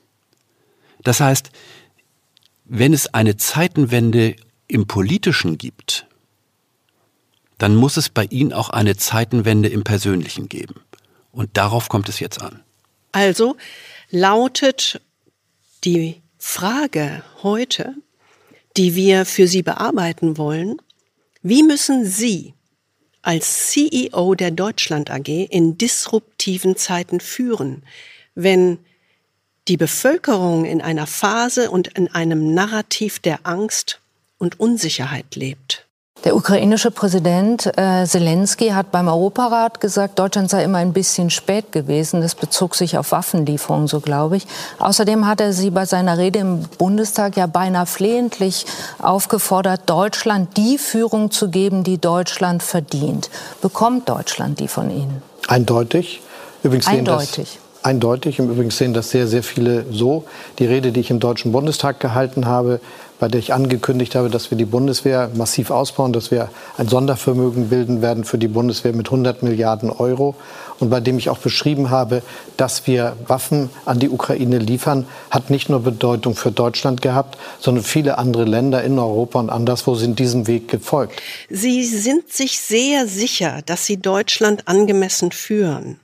[1.02, 1.50] Das heißt,
[2.64, 6.07] wenn es eine Zeitenwende im Politischen gibt,
[7.58, 10.80] dann muss es bei Ihnen auch eine Zeitenwende im Persönlichen geben.
[11.32, 12.62] Und darauf kommt es jetzt an.
[13.12, 13.56] Also
[14.10, 15.00] lautet
[15.84, 17.94] die Frage heute,
[18.76, 20.80] die wir für Sie bearbeiten wollen,
[21.42, 22.54] wie müssen Sie
[23.22, 27.82] als CEO der Deutschland AG in disruptiven Zeiten führen,
[28.34, 28.78] wenn
[29.66, 34.00] die Bevölkerung in einer Phase und in einem Narrativ der Angst
[34.38, 35.87] und Unsicherheit lebt?
[36.24, 41.70] Der ukrainische Präsident äh, Zelensky hat beim Europarat gesagt, Deutschland sei immer ein bisschen spät
[41.70, 42.20] gewesen.
[42.22, 44.46] Das bezog sich auf Waffenlieferungen, so glaube ich.
[44.80, 48.66] Außerdem hat er sie bei seiner Rede im Bundestag ja beinahe flehentlich
[48.98, 53.30] aufgefordert, Deutschland die Führung zu geben, die Deutschland verdient.
[53.62, 55.22] Bekommt Deutschland die von Ihnen?
[55.46, 56.20] Eindeutig.
[56.64, 58.38] Übrigens Eindeutig eindeutig.
[58.38, 60.24] Im Übrigen sehen das sehr, sehr viele so.
[60.58, 62.80] Die Rede, die ich im Deutschen Bundestag gehalten habe,
[63.18, 67.68] bei der ich angekündigt habe, dass wir die Bundeswehr massiv ausbauen, dass wir ein Sondervermögen
[67.68, 70.34] bilden werden für die Bundeswehr mit 100 Milliarden Euro
[70.78, 72.22] und bei dem ich auch beschrieben habe,
[72.56, 77.84] dass wir Waffen an die Ukraine liefern, hat nicht nur Bedeutung für Deutschland gehabt, sondern
[77.84, 81.20] viele andere Länder in Europa und anderswo sind diesem Weg gefolgt.
[81.50, 85.98] Sie sind sich sehr sicher, dass Sie Deutschland angemessen führen.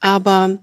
[0.00, 0.58] Aber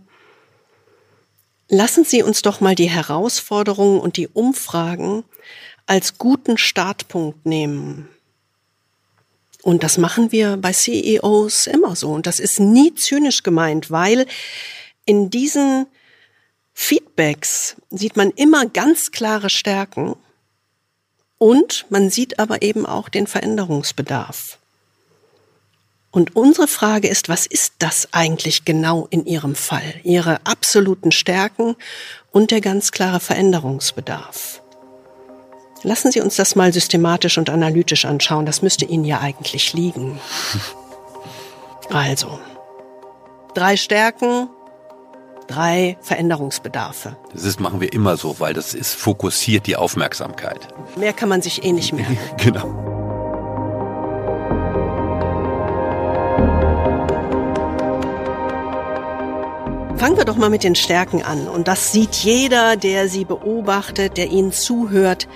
[1.74, 5.24] lassen Sie uns doch mal die Herausforderungen und die Umfragen
[5.86, 8.08] als guten Startpunkt nehmen.
[9.64, 12.12] Und das machen wir bei CEOs immer so.
[12.12, 14.28] Und das ist nie zynisch gemeint, weil
[15.06, 15.88] in diesen
[16.74, 20.16] Feedbacks sieht man immer ganz klare Stärken
[21.38, 24.60] und man sieht aber eben auch den Veränderungsbedarf.
[26.14, 29.96] Und unsere Frage ist, was ist das eigentlich genau in Ihrem Fall?
[30.04, 31.76] Ihre absoluten Stärken
[32.32, 34.62] und der ganz klare Veränderungsbedarf.
[35.82, 38.46] Lassen Sie uns das mal systematisch und analytisch anschauen.
[38.46, 40.20] Das müsste Ihnen ja eigentlich liegen.
[41.90, 42.40] Also,
[43.54, 44.48] drei Stärken,
[45.48, 47.18] drei Veränderungsbedarfe.
[47.34, 50.70] Das ist, machen wir immer so, weil das ist fokussiert die Aufmerksamkeit.
[50.96, 52.18] Mehr kann man sich eh nicht merken.
[52.38, 52.93] genau.
[60.04, 61.48] Fangen wir doch mal mit den Stärken an.
[61.48, 65.30] Und das sieht jeder, der sie beobachtet, der ihnen zuhört.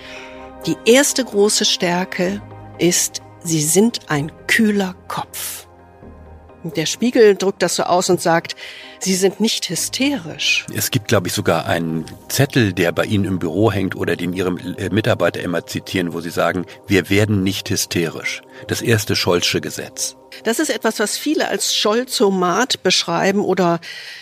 [0.65, 2.41] Die erste große Stärke
[2.77, 5.66] ist, sie sind ein kühler Kopf.
[6.75, 8.55] Der Spiegel drückt das so aus und sagt,
[8.99, 10.65] Sie sind nicht hysterisch.
[10.75, 14.33] Es gibt, glaube ich, sogar einen Zettel, der bei Ihnen im Büro hängt oder den
[14.33, 18.41] Ihre äh, Mitarbeiter immer zitieren, wo Sie sagen, wir werden nicht hysterisch.
[18.67, 20.15] Das erste Scholzsche Gesetz.
[20.43, 23.79] Das ist etwas, was viele als Scholzomat beschreiben oder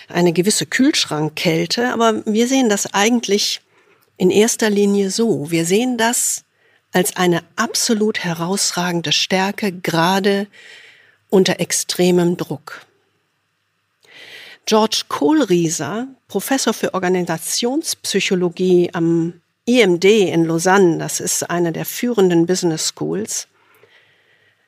[0.08, 1.94] eine gewisse Kühlschrankkälte.
[1.94, 3.62] Aber wir sehen das eigentlich
[4.18, 5.52] in erster Linie so.
[5.52, 6.44] Wir sehen das
[6.92, 10.48] als eine absolut herausragende Stärke, gerade
[11.36, 12.86] unter extremem Druck.
[14.66, 22.94] George Kohlrieser, Professor für Organisationspsychologie am IMD in Lausanne, das ist eine der führenden Business
[22.96, 23.50] Schools,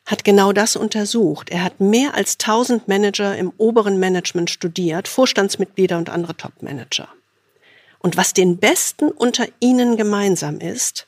[0.06, 1.51] hat genau das untersucht.
[1.51, 7.08] Er hat mehr als 1000 Manager im oberen Management studiert, Vorstandsmitglieder und andere Top-Manager.
[7.99, 11.08] Und was den Besten unter ihnen gemeinsam ist,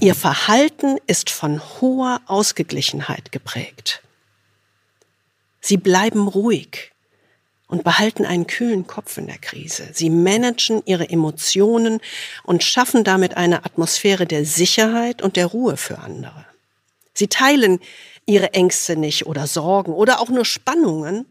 [0.00, 4.02] ihr Verhalten ist von hoher Ausgeglichenheit geprägt.
[5.60, 6.92] Sie bleiben ruhig
[7.68, 9.88] und behalten einen kühlen Kopf in der Krise.
[9.92, 12.00] Sie managen ihre Emotionen
[12.42, 16.46] und schaffen damit eine Atmosphäre der Sicherheit und der Ruhe für andere.
[17.14, 17.78] Sie teilen
[18.26, 21.26] ihre Ängste nicht oder Sorgen oder auch nur Spannungen,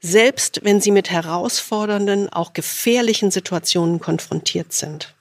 [0.00, 5.14] selbst wenn sie mit herausfordernden, auch gefährlichen Situationen konfrontiert sind.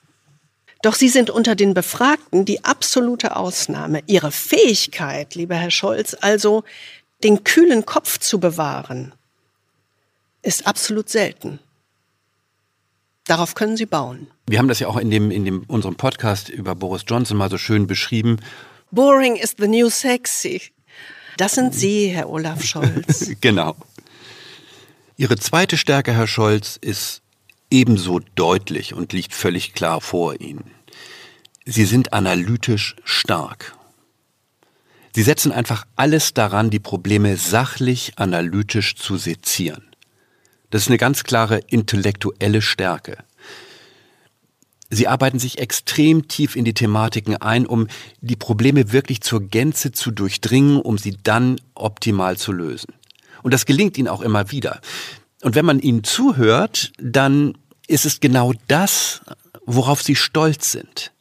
[0.83, 4.03] Doch sie sind unter den Befragten die absolute Ausnahme.
[4.05, 6.63] Ihre Fähigkeit, lieber Herr Scholz, also
[7.23, 9.13] den kühlen Kopf zu bewahren,
[10.41, 11.59] ist absolut selten.
[13.25, 14.27] Darauf können Sie bauen.
[14.47, 17.49] Wir haben das ja auch in dem, in dem, unserem Podcast über Boris Johnson mal
[17.49, 18.37] so schön beschrieben.
[18.91, 20.61] Boring is the new sexy.
[21.35, 23.31] Das sind Sie, Herr Olaf Scholz.
[23.41, 23.75] genau.
[25.17, 27.21] Ihre zweite Stärke, Herr Scholz, ist
[27.69, 30.71] ebenso deutlich und liegt völlig klar vor Ihnen.
[31.65, 33.76] Sie sind analytisch stark.
[35.17, 39.81] Sie setzen einfach alles daran, die Probleme sachlich, analytisch zu sezieren.
[40.69, 43.17] Das ist eine ganz klare intellektuelle Stärke.
[44.91, 47.87] Sie arbeiten sich extrem tief in die Thematiken ein, um
[48.21, 52.93] die Probleme wirklich zur Gänze zu durchdringen, um sie dann optimal zu lösen.
[53.41, 54.81] Und das gelingt ihnen auch immer wieder.
[55.41, 59.21] Und wenn man ihnen zuhört, dann ist es genau das,
[59.65, 61.11] worauf sie stolz sind.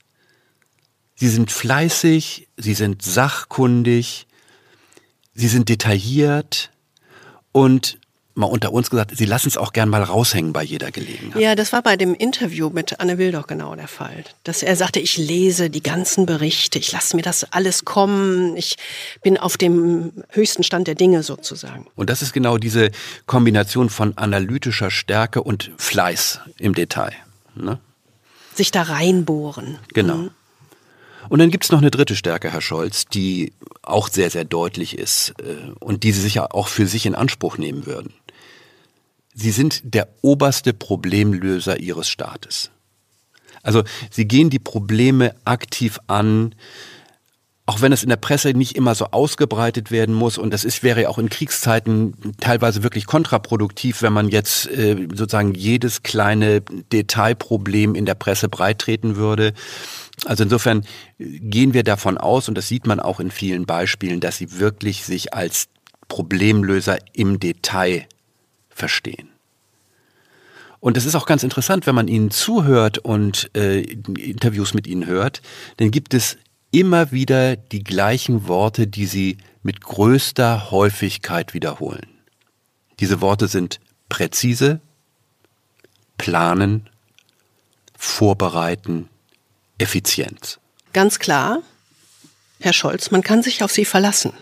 [1.16, 4.26] Sie sind fleißig, sie sind sachkundig,
[5.34, 6.70] sie sind detailliert
[7.52, 7.98] und
[8.36, 11.40] mal unter uns gesagt, Sie lassen es auch gern mal raushängen bei jeder Gelegenheit.
[11.40, 14.24] Ja, das war bei dem Interview mit Anne Will doch genau der Fall.
[14.44, 18.76] Dass er sagte, ich lese die ganzen Berichte, ich lasse mir das alles kommen, ich
[19.22, 21.86] bin auf dem höchsten Stand der Dinge sozusagen.
[21.96, 22.90] Und das ist genau diese
[23.24, 27.14] Kombination von analytischer Stärke und Fleiß im Detail.
[27.54, 27.78] Ne?
[28.54, 29.78] Sich da reinbohren.
[29.94, 30.16] Genau.
[30.16, 30.30] Mhm.
[31.28, 35.34] Und dann gibt's noch eine dritte Stärke, Herr Scholz, die auch sehr, sehr deutlich ist
[35.40, 38.14] äh, und die Sie sicher auch für sich in Anspruch nehmen würden.
[39.34, 42.70] Sie sind der oberste Problemlöser Ihres Staates.
[43.62, 46.54] Also Sie gehen die Probleme aktiv an,
[47.66, 50.84] auch wenn es in der Presse nicht immer so ausgebreitet werden muss und das ist
[50.84, 56.60] wäre ja auch in Kriegszeiten teilweise wirklich kontraproduktiv, wenn man jetzt äh, sozusagen jedes kleine
[56.60, 59.52] Detailproblem in der Presse breitreten würde.
[60.24, 60.84] Also insofern
[61.18, 65.04] gehen wir davon aus, und das sieht man auch in vielen Beispielen, dass sie wirklich
[65.04, 65.68] sich als
[66.08, 68.06] Problemlöser im Detail
[68.70, 69.28] verstehen.
[70.80, 75.06] Und das ist auch ganz interessant, wenn man ihnen zuhört und äh, Interviews mit ihnen
[75.06, 75.42] hört,
[75.78, 76.36] dann gibt es
[76.70, 82.06] immer wieder die gleichen Worte, die sie mit größter Häufigkeit wiederholen.
[83.00, 84.80] Diese Worte sind präzise,
[86.18, 86.88] planen,
[87.96, 89.08] vorbereiten,
[89.78, 90.58] Effizienz.
[90.92, 91.62] Ganz klar,
[92.60, 94.32] Herr Scholz, man kann sich auf Sie verlassen.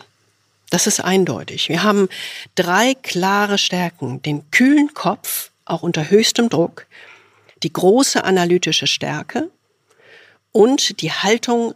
[0.69, 1.69] Das ist eindeutig.
[1.69, 2.09] Wir haben
[2.55, 4.21] drei klare Stärken.
[4.21, 6.87] Den kühlen Kopf, auch unter höchstem Druck,
[7.63, 9.49] die große analytische Stärke
[10.51, 11.75] und die Haltung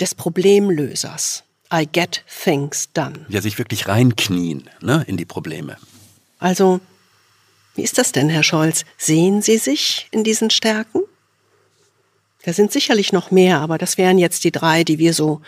[0.00, 1.44] des Problemlösers.
[1.72, 3.26] I get things done.
[3.28, 5.76] Ja, sich wirklich reinknien ne, in die Probleme.
[6.38, 6.80] Also,
[7.74, 8.84] wie ist das denn, Herr Scholz?
[8.98, 11.02] Sehen Sie sich in diesen Stärken?
[12.42, 15.40] Da sind sicherlich noch mehr, aber das wären jetzt die drei, die wir so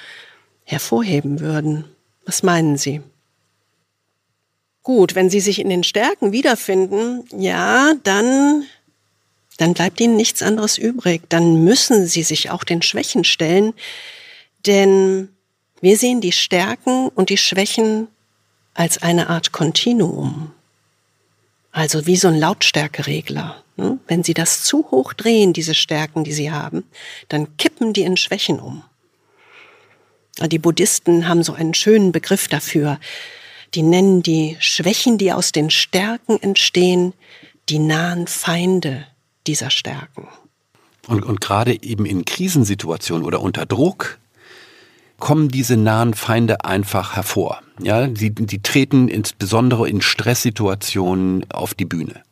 [0.64, 1.84] hervorheben würden.
[2.26, 3.00] Was meinen Sie?
[4.82, 8.64] Gut, wenn Sie sich in den Stärken wiederfinden, ja, dann,
[9.56, 11.22] dann bleibt Ihnen nichts anderes übrig.
[11.28, 13.74] Dann müssen Sie sich auch den Schwächen stellen,
[14.66, 15.28] denn
[15.80, 18.08] wir sehen die Stärken und die Schwächen
[18.74, 20.52] als eine Art Kontinuum.
[21.70, 23.61] Also wie so ein Lautstärkeregler.
[23.76, 23.98] Ne?
[24.06, 26.84] Wenn Sie das zu hoch drehen, diese Stärken, die Sie haben,
[27.28, 28.82] dann kippen die in Schwächen um.
[30.40, 32.98] Die Buddhisten haben so einen schönen Begriff dafür.
[33.74, 37.12] Die nennen die Schwächen, die aus den Stärken entstehen,
[37.68, 39.06] die nahen Feinde
[39.46, 40.28] dieser Stärken.
[41.06, 44.18] Und, und gerade eben in Krisensituationen oder unter Druck
[45.18, 47.62] kommen diese nahen Feinde einfach hervor.
[47.80, 52.22] Ja, die, die treten insbesondere in Stresssituationen auf die Bühne.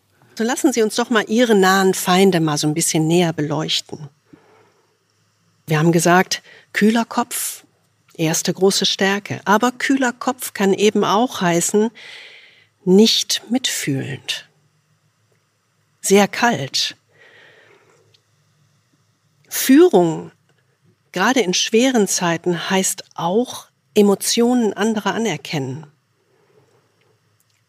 [0.40, 4.08] So lassen Sie uns doch mal Ihre nahen Feinde mal so ein bisschen näher beleuchten.
[5.66, 7.66] Wir haben gesagt, kühler Kopf,
[8.14, 9.42] erste große Stärke.
[9.44, 11.90] Aber kühler Kopf kann eben auch heißen,
[12.86, 14.48] nicht mitfühlend.
[16.00, 16.96] Sehr kalt.
[19.46, 20.32] Führung
[21.12, 25.86] gerade in schweren Zeiten heißt auch Emotionen anderer anerkennen.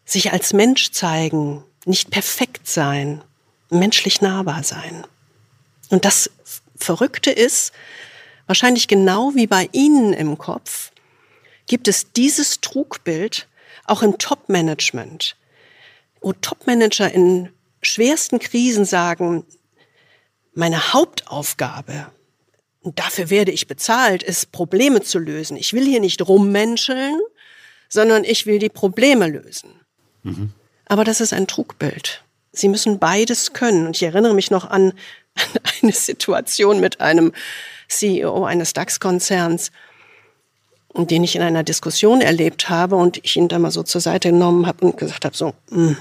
[0.06, 3.22] Sich als Mensch zeigen, nicht perfekt sein,
[3.70, 5.06] menschlich nahbar sein.
[5.90, 6.30] Und das
[6.76, 7.72] Verrückte ist,
[8.46, 10.92] wahrscheinlich genau wie bei Ihnen im Kopf,
[11.66, 13.48] gibt es dieses Trugbild
[13.84, 15.36] auch im Top-Management,
[16.20, 17.50] wo Top-Manager in
[17.82, 19.44] schwersten Krisen sagen,
[20.54, 22.06] meine Hauptaufgabe
[22.82, 25.56] und dafür werde ich bezahlt, ist Probleme zu lösen.
[25.56, 27.18] Ich will hier nicht rummenscheln,
[27.88, 29.70] sondern ich will die Probleme lösen.
[30.24, 30.52] Mhm.
[30.86, 32.22] Aber das ist ein Trugbild.
[32.52, 33.86] Sie müssen beides können.
[33.86, 34.92] Und ich erinnere mich noch an,
[35.34, 37.32] an eine Situation mit einem
[37.88, 39.70] CEO eines DAX-Konzerns,
[40.94, 44.30] den ich in einer Diskussion erlebt habe und ich ihn da mal so zur Seite
[44.30, 45.96] genommen habe und gesagt habe, so, mh, hm,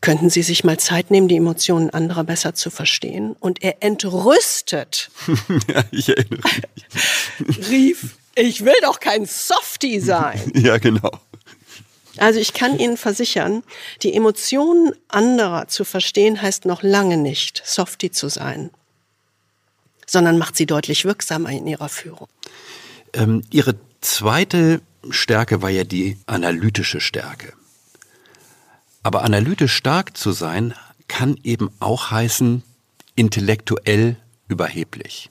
[0.00, 3.34] Könnten Sie sich mal Zeit nehmen, die Emotionen anderer besser zu verstehen?
[3.40, 5.10] Und er entrüstet.
[5.68, 7.68] ja, ich erinnere mich.
[7.68, 10.40] rief, ich will doch kein Softie sein.
[10.54, 11.10] ja, genau.
[12.18, 13.62] Also ich kann Ihnen versichern,
[14.02, 18.70] die Emotionen anderer zu verstehen heißt noch lange nicht, Softie zu sein,
[20.06, 22.28] sondern macht sie deutlich wirksamer in ihrer Führung.
[23.12, 24.80] Ähm, ihre zweite
[25.10, 27.52] Stärke war ja die analytische Stärke.
[29.02, 30.74] Aber analytisch stark zu sein,
[31.06, 32.62] kann eben auch heißen,
[33.14, 34.16] intellektuell
[34.48, 35.30] überheblich.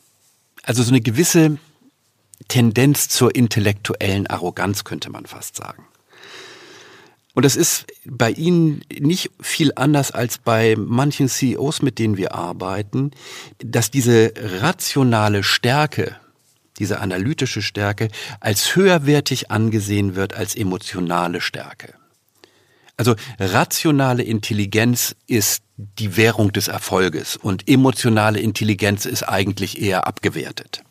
[0.64, 1.58] Also so eine gewisse
[2.48, 5.86] Tendenz zur intellektuellen Arroganz könnte man fast sagen.
[7.38, 12.34] Und das ist bei Ihnen nicht viel anders als bei manchen CEOs, mit denen wir
[12.34, 13.12] arbeiten,
[13.60, 16.16] dass diese rationale Stärke,
[16.80, 18.08] diese analytische Stärke
[18.40, 21.94] als höherwertig angesehen wird als emotionale Stärke.
[22.98, 30.84] Also rationale Intelligenz ist die Währung des Erfolges und emotionale Intelligenz ist eigentlich eher abgewertet.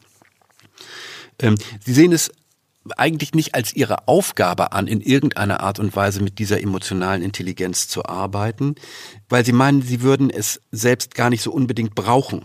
[1.43, 2.31] Ähm, Sie sehen es
[2.97, 7.89] eigentlich nicht als ihre Aufgabe an, in irgendeiner Art und Weise mit dieser emotionalen Intelligenz
[7.89, 8.75] zu arbeiten,
[9.29, 12.43] weil sie meinen, sie würden es selbst gar nicht so unbedingt brauchen.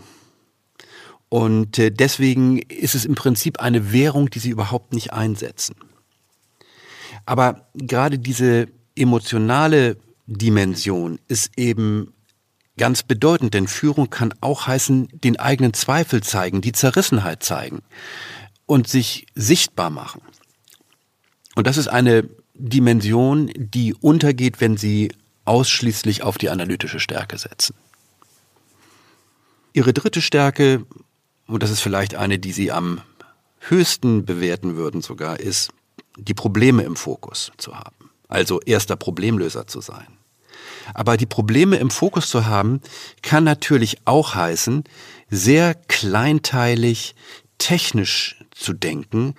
[1.28, 5.76] Und äh, deswegen ist es im Prinzip eine Währung, die sie überhaupt nicht einsetzen.
[7.24, 12.12] Aber gerade diese emotionale Dimension ist eben
[12.76, 17.82] ganz bedeutend, denn Führung kann auch heißen, den eigenen Zweifel zeigen, die Zerrissenheit zeigen
[18.66, 20.22] und sich sichtbar machen.
[21.54, 25.12] Und das ist eine Dimension, die untergeht, wenn Sie
[25.44, 27.74] ausschließlich auf die analytische Stärke setzen.
[29.72, 30.84] Ihre dritte Stärke,
[31.46, 33.00] und das ist vielleicht eine, die Sie am
[33.58, 35.70] höchsten bewerten würden sogar, ist,
[36.16, 40.06] die Probleme im Fokus zu haben also erster Problemlöser zu sein.
[40.94, 42.80] Aber die Probleme im Fokus zu haben,
[43.22, 44.84] kann natürlich auch heißen,
[45.30, 47.14] sehr kleinteilig,
[47.58, 49.34] technisch zu denken,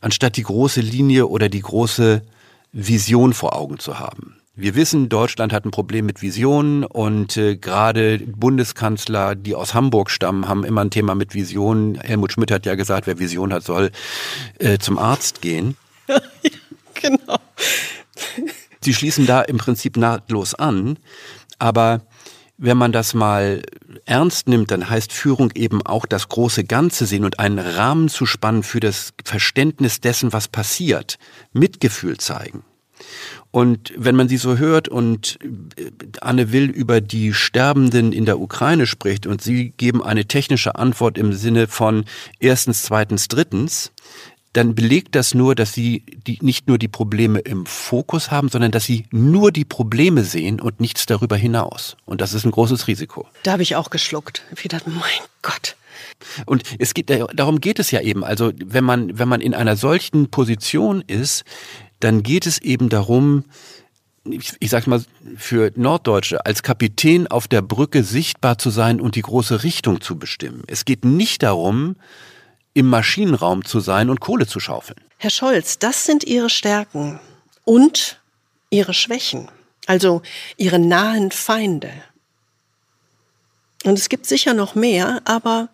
[0.00, 2.22] anstatt die große Linie oder die große
[2.72, 4.38] Vision vor Augen zu haben.
[4.60, 10.10] Wir wissen, Deutschland hat ein Problem mit Visionen und äh, gerade Bundeskanzler, die aus Hamburg
[10.10, 11.94] stammen, haben immer ein Thema mit Visionen.
[12.00, 13.92] Helmut Schmidt hat ja gesagt, wer Vision hat, soll
[14.58, 15.76] äh, zum Arzt gehen.
[16.94, 17.38] genau.
[18.80, 20.98] Sie schließen da im Prinzip nahtlos an,
[21.60, 22.00] aber
[22.58, 23.62] wenn man das mal
[24.04, 28.26] ernst nimmt, dann heißt Führung eben auch das große Ganze sehen und einen Rahmen zu
[28.26, 31.18] spannen für das Verständnis dessen, was passiert,
[31.52, 32.64] Mitgefühl zeigen.
[33.52, 35.38] Und wenn man sie so hört und
[35.76, 35.90] äh,
[36.20, 41.16] Anne Will über die Sterbenden in der Ukraine spricht und sie geben eine technische Antwort
[41.16, 42.04] im Sinne von
[42.40, 43.92] erstens, zweitens, drittens,
[44.52, 48.70] dann belegt das nur, dass sie die, nicht nur die Probleme im Fokus haben, sondern
[48.70, 51.96] dass sie nur die Probleme sehen und nichts darüber hinaus.
[52.06, 53.26] Und das ist ein großes Risiko.
[53.42, 54.42] Da habe ich auch geschluckt.
[54.56, 55.02] Ich dachte, mein
[55.42, 55.76] Gott.
[56.46, 58.24] Und es geht, darum geht es ja eben.
[58.24, 61.44] Also wenn man, wenn man in einer solchen Position ist,
[62.00, 63.44] dann geht es eben darum,
[64.24, 65.02] ich, ich sag mal
[65.36, 70.18] für Norddeutsche, als Kapitän auf der Brücke sichtbar zu sein und die große Richtung zu
[70.18, 70.62] bestimmen.
[70.66, 71.96] Es geht nicht darum,
[72.74, 75.00] im Maschinenraum zu sein und Kohle zu schaufeln.
[75.16, 77.18] Herr Scholz, das sind Ihre Stärken
[77.64, 78.20] und
[78.70, 79.48] Ihre Schwächen,
[79.86, 80.22] also
[80.56, 81.90] Ihre nahen Feinde.
[83.84, 85.68] Und es gibt sicher noch mehr, aber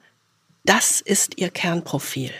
[0.64, 2.32] das ist Ihr Kernprofil.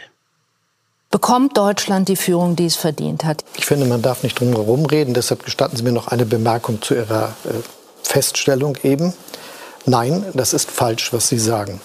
[1.10, 3.44] Bekommt Deutschland die Führung, die es verdient hat?
[3.56, 5.14] Ich finde, man darf nicht drum herum reden.
[5.14, 7.52] Deshalb gestatten Sie mir noch eine Bemerkung zu Ihrer äh,
[8.02, 9.12] Feststellung eben.
[9.86, 11.80] Nein, das ist falsch, was Sie sagen.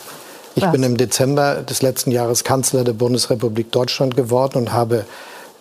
[0.55, 0.71] Ich Was?
[0.71, 5.05] bin im Dezember des letzten Jahres Kanzler der Bundesrepublik Deutschland geworden und habe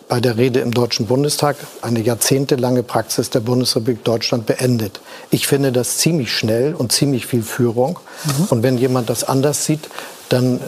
[0.07, 4.99] bei der Rede im Deutschen Bundestag eine jahrzehntelange Praxis der Bundesrepublik Deutschland beendet.
[5.29, 7.99] Ich finde das ziemlich schnell und ziemlich viel Führung.
[8.25, 8.45] Mhm.
[8.49, 9.87] Und wenn jemand das anders sieht,
[10.29, 10.59] dann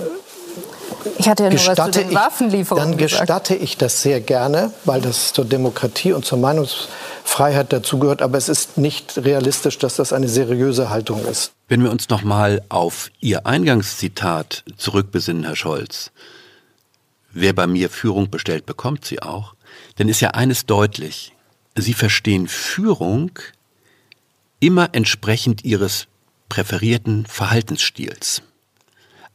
[1.18, 3.64] ich hatte ja nur was zu den Waffenlieferungen Dann gestatte gesagt.
[3.64, 8.22] ich das sehr gerne, weil das zur Demokratie und zur Meinungsfreiheit dazugehört.
[8.22, 11.52] Aber es ist nicht realistisch, dass das eine seriöse Haltung ist.
[11.68, 16.12] Wenn wir uns noch mal auf Ihr Eingangszitat zurückbesinnen, Herr Scholz,
[17.32, 19.56] wer bei mir Führung bestellt, bekommt sie auch,
[19.96, 21.34] dann ist ja eines deutlich.
[21.76, 23.32] Sie verstehen Führung
[24.60, 26.08] immer entsprechend Ihres
[26.50, 28.42] präferierten Verhaltensstils.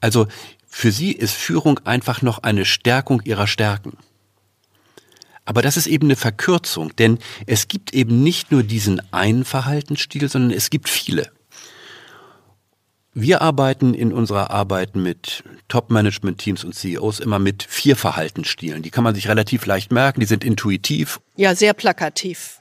[0.01, 0.27] Also
[0.79, 3.97] für sie ist Führung einfach noch eine Stärkung ihrer Stärken.
[5.47, 10.29] Aber das ist eben eine Verkürzung, denn es gibt eben nicht nur diesen einen Verhaltensstil,
[10.29, 11.33] sondern es gibt viele.
[13.14, 18.83] Wir arbeiten in unserer Arbeit mit Top-Management-Teams und CEOs immer mit vier Verhaltensstilen.
[18.83, 21.22] Die kann man sich relativ leicht merken, die sind intuitiv.
[21.37, 22.61] Ja, sehr plakativ.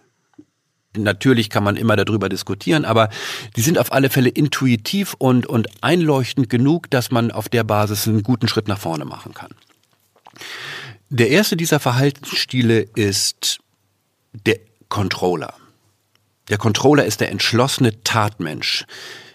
[0.98, 3.10] Natürlich kann man immer darüber diskutieren, aber
[3.56, 8.08] die sind auf alle Fälle intuitiv und, und einleuchtend genug, dass man auf der Basis
[8.08, 9.52] einen guten Schritt nach vorne machen kann.
[11.10, 13.60] Der erste dieser Verhaltensstile ist
[14.46, 15.54] der Controller.
[16.50, 18.86] Der Controller ist der entschlossene Tatmensch.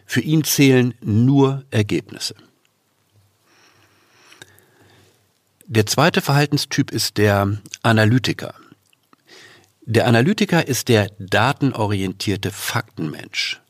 [0.06, 2.34] Für ihn zählen nur Ergebnisse.
[5.66, 8.54] Der zweite Verhaltenstyp ist der Analytiker.
[9.82, 13.60] Der Analytiker ist der datenorientierte Faktenmensch.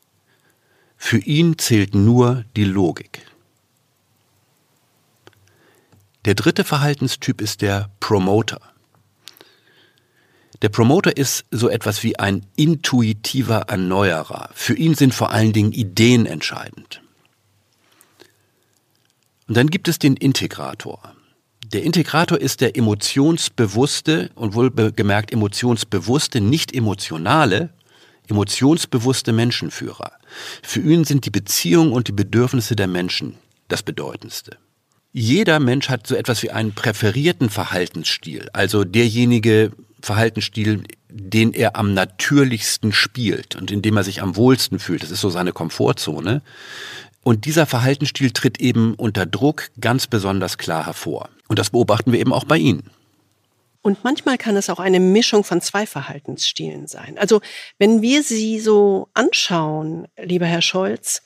[0.97, 3.27] Für ihn zählt nur die Logik.
[6.27, 8.61] Der dritte Verhaltenstyp ist der Promoter.
[10.63, 14.51] Der Promoter ist so etwas wie ein intuitiver Erneuerer.
[14.53, 17.01] Für ihn sind vor allen Dingen Ideen entscheidend.
[19.49, 21.15] Und dann gibt es den Integrator.
[21.73, 27.71] Der Integrator ist der emotionsbewusste und wohlgemerkt emotionsbewusste, nicht emotionale,
[28.29, 30.13] emotionsbewusste Menschenführer.
[30.63, 33.37] Für ihn sind die Beziehungen und die Bedürfnisse der Menschen
[33.69, 34.57] das Bedeutendste.
[35.13, 39.71] Jeder Mensch hat so etwas wie einen präferierten Verhaltensstil, also derjenige
[40.03, 45.03] Verhaltensstil, den er am natürlichsten spielt und in dem er sich am wohlsten fühlt.
[45.03, 46.43] Das ist so seine Komfortzone.
[47.23, 51.29] Und dieser Verhaltensstil tritt eben unter Druck ganz besonders klar hervor.
[51.49, 52.91] Und das beobachten wir eben auch bei Ihnen.
[53.83, 57.17] Und manchmal kann es auch eine Mischung von zwei Verhaltensstilen sein.
[57.19, 57.41] Also
[57.79, 61.23] wenn wir Sie so anschauen, lieber Herr Scholz,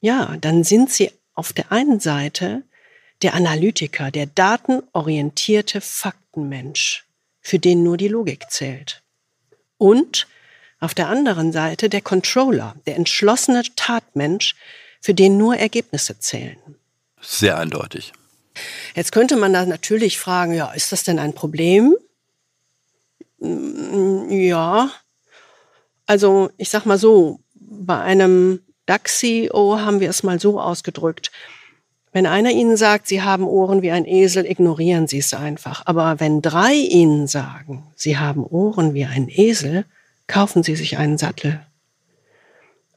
[0.00, 2.62] ja, dann sind Sie auf der einen Seite
[3.22, 7.04] der Analytiker, der datenorientierte Faktenmensch,
[7.40, 9.02] für den nur die Logik zählt.
[9.78, 10.26] Und
[10.80, 14.56] auf der anderen Seite der Controller, der entschlossene Tatmensch,
[15.02, 16.56] für den nur Ergebnisse zählen.
[17.20, 18.12] Sehr eindeutig.
[18.94, 21.96] Jetzt könnte man da natürlich fragen, ja, ist das denn ein Problem?
[23.38, 24.90] Mm, ja.
[26.06, 31.32] Also, ich sag mal so, bei einem DAX-CEO haben wir es mal so ausgedrückt.
[32.12, 35.82] Wenn einer Ihnen sagt, Sie haben Ohren wie ein Esel, ignorieren Sie es einfach.
[35.86, 39.84] Aber wenn drei Ihnen sagen, Sie haben Ohren wie ein Esel,
[40.26, 41.64] kaufen Sie sich einen Sattel.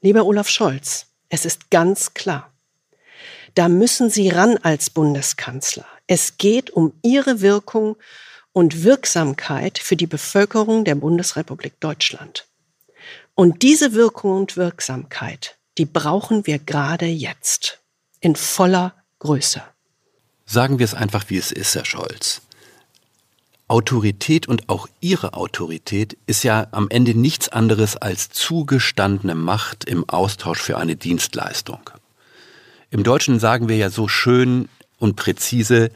[0.02, 2.50] Lieber Olaf Scholz, es ist ganz klar.
[3.56, 5.86] Da müssen Sie ran als Bundeskanzler.
[6.08, 7.98] Es geht um Ihre Wirkung
[8.54, 12.48] und Wirksamkeit für die Bevölkerung der Bundesrepublik Deutschland.
[13.34, 17.82] Und diese Wirkung und Wirksamkeit, die brauchen wir gerade jetzt
[18.22, 19.62] in voller Größe.
[20.46, 22.44] Sagen wir es einfach, wie es ist, Herr Scholz.
[23.68, 30.08] Autorität und auch Ihre Autorität ist ja am Ende nichts anderes als zugestandene Macht im
[30.08, 31.90] Austausch für eine Dienstleistung.
[32.92, 35.90] Im Deutschen sagen wir ja so schön und präzise,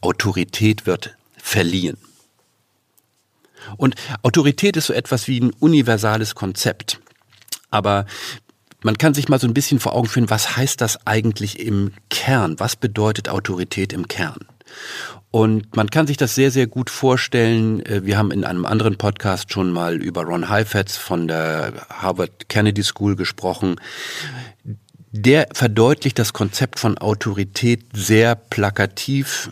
[0.00, 1.98] Autorität wird verliehen.
[3.76, 7.00] Und Autorität ist so etwas wie ein universales Konzept.
[7.70, 8.06] Aber
[8.82, 11.92] man kann sich mal so ein bisschen vor Augen führen, was heißt das eigentlich im
[12.10, 12.58] Kern?
[12.58, 14.40] Was bedeutet Autorität im Kern?
[15.32, 17.84] Und man kann sich das sehr, sehr gut vorstellen.
[17.84, 22.48] Äh, wir haben in einem anderen Podcast schon mal über Ron Heifetz von der Harvard
[22.48, 23.76] Kennedy School gesprochen
[25.12, 29.50] der verdeutlicht das Konzept von Autorität sehr plakativ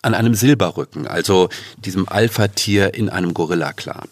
[0.00, 4.08] an einem Silberrücken, also diesem Alpha-Tier in einem Gorilla-Clan.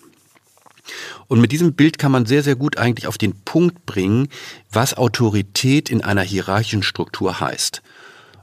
[1.26, 4.28] Und mit diesem Bild kann man sehr, sehr gut eigentlich auf den Punkt bringen,
[4.70, 7.82] was Autorität in einer hierarchischen Struktur heißt.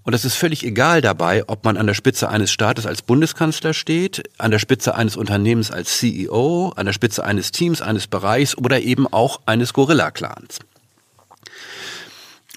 [0.03, 3.73] Und es ist völlig egal dabei, ob man an der Spitze eines Staates als Bundeskanzler
[3.73, 8.57] steht, an der Spitze eines Unternehmens als CEO, an der Spitze eines Teams, eines Bereichs
[8.57, 10.59] oder eben auch eines Gorilla-Clans.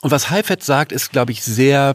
[0.00, 1.94] Und was Heifetz sagt, ist, glaube ich, sehr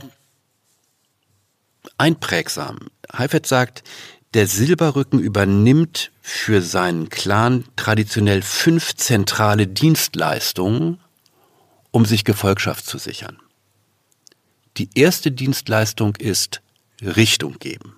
[1.98, 2.80] einprägsam.
[3.14, 3.84] Heifetz sagt,
[4.34, 11.00] der Silberrücken übernimmt für seinen Clan traditionell fünf zentrale Dienstleistungen,
[11.92, 13.38] um sich Gefolgschaft zu sichern.
[14.78, 16.62] Die erste Dienstleistung ist
[17.02, 17.98] Richtung geben.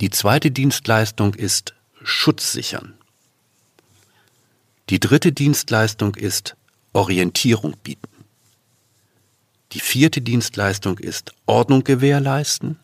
[0.00, 2.94] Die zweite Dienstleistung ist Schutz sichern.
[4.90, 6.56] Die dritte Dienstleistung ist
[6.92, 8.08] Orientierung bieten.
[9.72, 12.78] Die vierte Dienstleistung ist Ordnung gewährleisten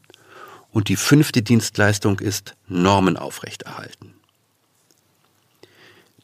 [0.71, 4.13] und die fünfte Dienstleistung ist Normen aufrechterhalten.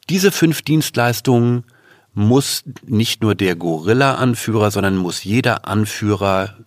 [0.09, 1.63] Diese fünf Dienstleistungen
[2.13, 6.57] muss nicht nur der Gorilla-Anführer, sondern muss jeder Anführer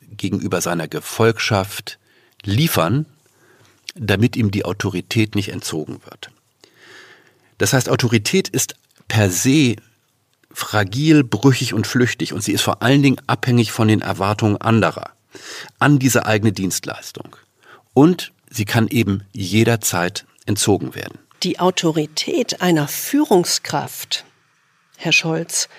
[0.00, 1.98] gegenüber seiner Gefolgschaft
[2.42, 3.06] liefern,
[3.94, 6.30] damit ihm die Autorität nicht entzogen wird.
[7.58, 8.74] Das heißt, Autorität ist
[9.08, 9.76] per se
[10.52, 15.10] fragil, brüchig und flüchtig und sie ist vor allen Dingen abhängig von den Erwartungen anderer
[15.78, 17.36] an diese eigene Dienstleistung.
[17.94, 21.18] Und sie kann eben jederzeit entzogen werden.
[21.42, 24.24] Die Autorität einer Führungskraft,
[25.02, 25.70] Herr Scholz,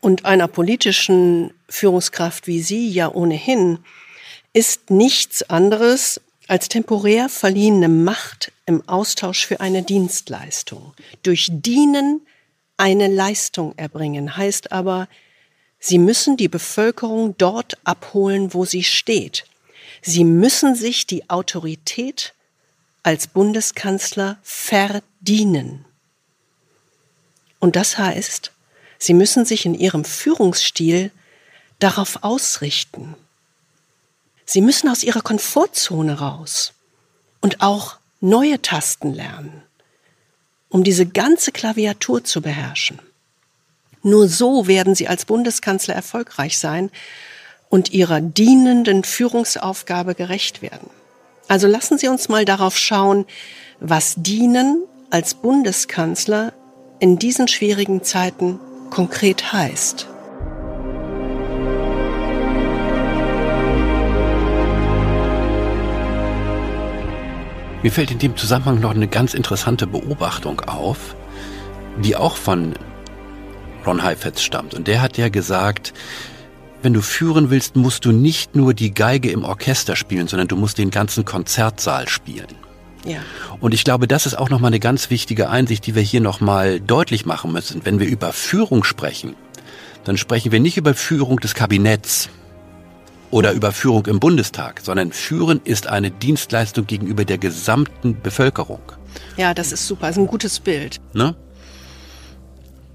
[0.00, 3.78] und einer politischen Führungskraft wie Sie ja ohnehin,
[4.52, 10.94] ist nichts anderes als temporär verliehene Macht im Austausch für eine Dienstleistung.
[11.22, 12.26] Durch Dienen
[12.76, 15.08] eine Leistung erbringen, heißt aber,
[15.78, 19.44] sie müssen die Bevölkerung dort abholen, wo sie steht.
[20.02, 22.34] Sie müssen sich die Autorität
[23.04, 25.84] als Bundeskanzler verdienen.
[27.64, 28.52] Und das heißt,
[28.98, 31.10] sie müssen sich in ihrem Führungsstil
[31.78, 33.14] darauf ausrichten.
[34.44, 36.74] Sie müssen aus ihrer Komfortzone raus
[37.40, 39.62] und auch neue Tasten lernen
[40.74, 42.98] um diese ganze Klaviatur zu beherrschen.
[44.02, 46.90] Nur so werden sie als Bundeskanzler erfolgreich sein
[47.68, 50.90] und ihrer dienenden Führungsaufgabe gerecht werden.
[51.46, 53.24] Also lassen Sie uns mal darauf schauen,
[53.78, 56.52] was dienen, als Bundeskanzler
[56.98, 58.58] in diesen schwierigen Zeiten
[58.90, 60.08] konkret heißt.
[67.82, 71.14] Mir fällt in dem Zusammenhang noch eine ganz interessante Beobachtung auf,
[72.02, 72.72] die auch von
[73.86, 74.72] Ron Heifetz stammt.
[74.72, 75.92] Und der hat ja gesagt,
[76.82, 80.56] wenn du führen willst, musst du nicht nur die Geige im Orchester spielen, sondern du
[80.56, 82.63] musst den ganzen Konzertsaal spielen.
[83.04, 83.18] Ja.
[83.60, 86.80] Und ich glaube, das ist auch nochmal eine ganz wichtige Einsicht, die wir hier nochmal
[86.80, 87.84] deutlich machen müssen.
[87.84, 89.36] Wenn wir über Führung sprechen,
[90.04, 92.30] dann sprechen wir nicht über Führung des Kabinetts,
[93.34, 98.80] oder Überführung im Bundestag, sondern Führen ist eine Dienstleistung gegenüber der gesamten Bevölkerung.
[99.36, 101.00] Ja, das ist super, das ist ein gutes Bild.
[101.14, 101.34] Ne?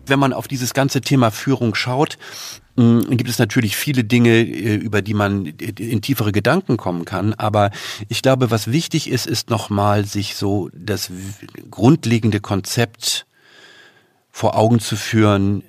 [0.09, 2.17] Wenn man auf dieses ganze Thema Führung schaut,
[2.77, 7.33] hm, gibt es natürlich viele Dinge, äh, über die man in tiefere Gedanken kommen kann.
[7.33, 7.71] Aber
[8.07, 11.11] ich glaube, was wichtig ist, ist nochmal sich so das
[11.69, 13.25] grundlegende Konzept
[14.31, 15.63] vor Augen zu führen,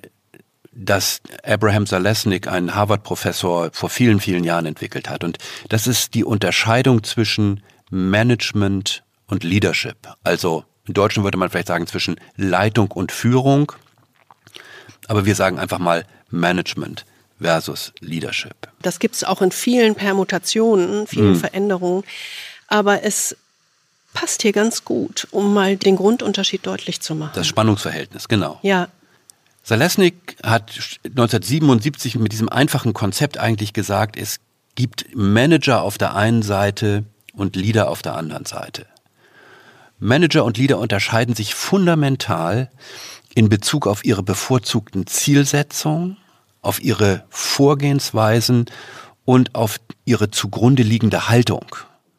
[0.71, 5.23] das Abraham Zalesnik, ein Harvard-Professor, vor vielen, vielen Jahren entwickelt hat.
[5.23, 5.37] Und
[5.69, 9.97] das ist die Unterscheidung zwischen Management und Leadership.
[10.23, 13.73] Also in Deutschen würde man vielleicht sagen zwischen Leitung und Führung.
[15.07, 17.05] Aber wir sagen einfach mal Management
[17.39, 18.55] versus Leadership.
[18.81, 21.39] Das gibt es auch in vielen Permutationen, vielen hm.
[21.39, 22.03] Veränderungen.
[22.67, 23.35] Aber es
[24.13, 27.31] passt hier ganz gut, um mal den Grundunterschied deutlich zu machen.
[27.35, 28.59] Das Spannungsverhältnis, genau.
[28.61, 28.89] Ja,
[29.63, 30.71] Salesnik hat
[31.05, 34.39] 1977 mit diesem einfachen Konzept eigentlich gesagt, es
[34.75, 38.87] gibt Manager auf der einen Seite und Leader auf der anderen Seite.
[40.01, 42.71] Manager und Leader unterscheiden sich fundamental
[43.35, 46.17] in Bezug auf ihre bevorzugten Zielsetzungen,
[46.61, 48.65] auf ihre Vorgehensweisen
[49.25, 51.65] und auf ihre zugrunde liegende Haltung.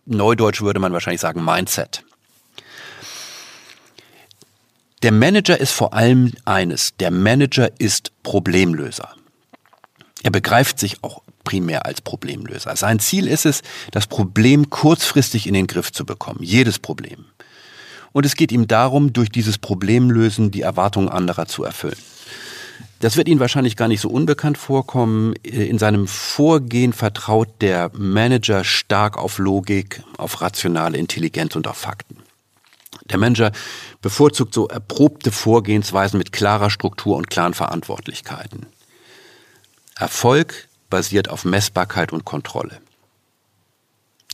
[0.07, 2.05] Neudeutsch würde man wahrscheinlich sagen Mindset.
[5.03, 6.97] Der Manager ist vor allem eines.
[7.01, 9.09] Der Manager ist Problemlöser.
[10.23, 12.77] Er begreift sich auch primär als Problemlöser.
[12.77, 16.39] Sein Ziel ist es, das Problem kurzfristig in den Griff zu bekommen.
[16.43, 17.25] Jedes Problem.
[18.13, 21.97] Und es geht ihm darum, durch dieses Problemlösen die Erwartungen anderer zu erfüllen.
[23.01, 25.33] Das wird Ihnen wahrscheinlich gar nicht so unbekannt vorkommen.
[25.43, 32.19] In seinem Vorgehen vertraut der Manager stark auf Logik, auf rationale Intelligenz und auf Fakten.
[33.11, 33.51] Der Manager
[34.01, 38.67] bevorzugt so erprobte Vorgehensweisen mit klarer Struktur und klaren Verantwortlichkeiten.
[39.97, 42.81] Erfolg basiert auf Messbarkeit und Kontrolle.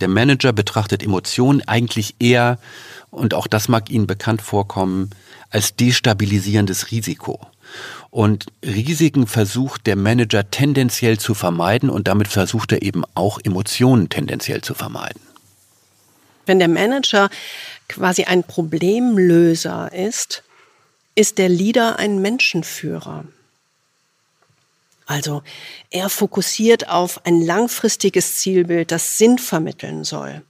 [0.01, 2.59] Der Manager betrachtet Emotionen eigentlich eher,
[3.11, 5.11] und auch das mag Ihnen bekannt vorkommen,
[5.51, 7.41] als destabilisierendes Risiko.
[8.11, 14.09] Und Risiken versucht der Manager tendenziell zu vermeiden und damit versucht er eben auch Emotionen
[14.09, 15.21] tendenziell zu vermeiden.
[16.47, 17.29] Wenn der Manager
[17.89, 20.43] quasi ein Problemlöser ist,
[21.15, 23.25] ist der Leader ein Menschenführer.
[25.05, 25.43] Also
[25.91, 30.43] er fokussiert auf ein langfristiges Zielbild, das Sinn vermitteln soll.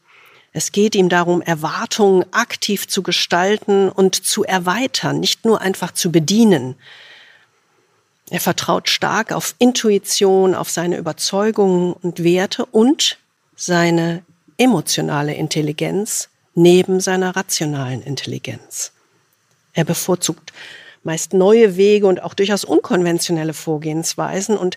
[0.58, 6.10] Es geht ihm darum, Erwartungen aktiv zu gestalten und zu erweitern, nicht nur einfach zu
[6.10, 6.74] bedienen.
[8.28, 13.20] Er vertraut stark auf Intuition, auf seine Überzeugungen und Werte und
[13.54, 14.24] seine
[14.56, 18.90] emotionale Intelligenz, neben seiner rationalen Intelligenz.
[19.74, 20.52] Er bevorzugt
[21.04, 24.76] meist neue Wege und auch durchaus unkonventionelle Vorgehensweisen und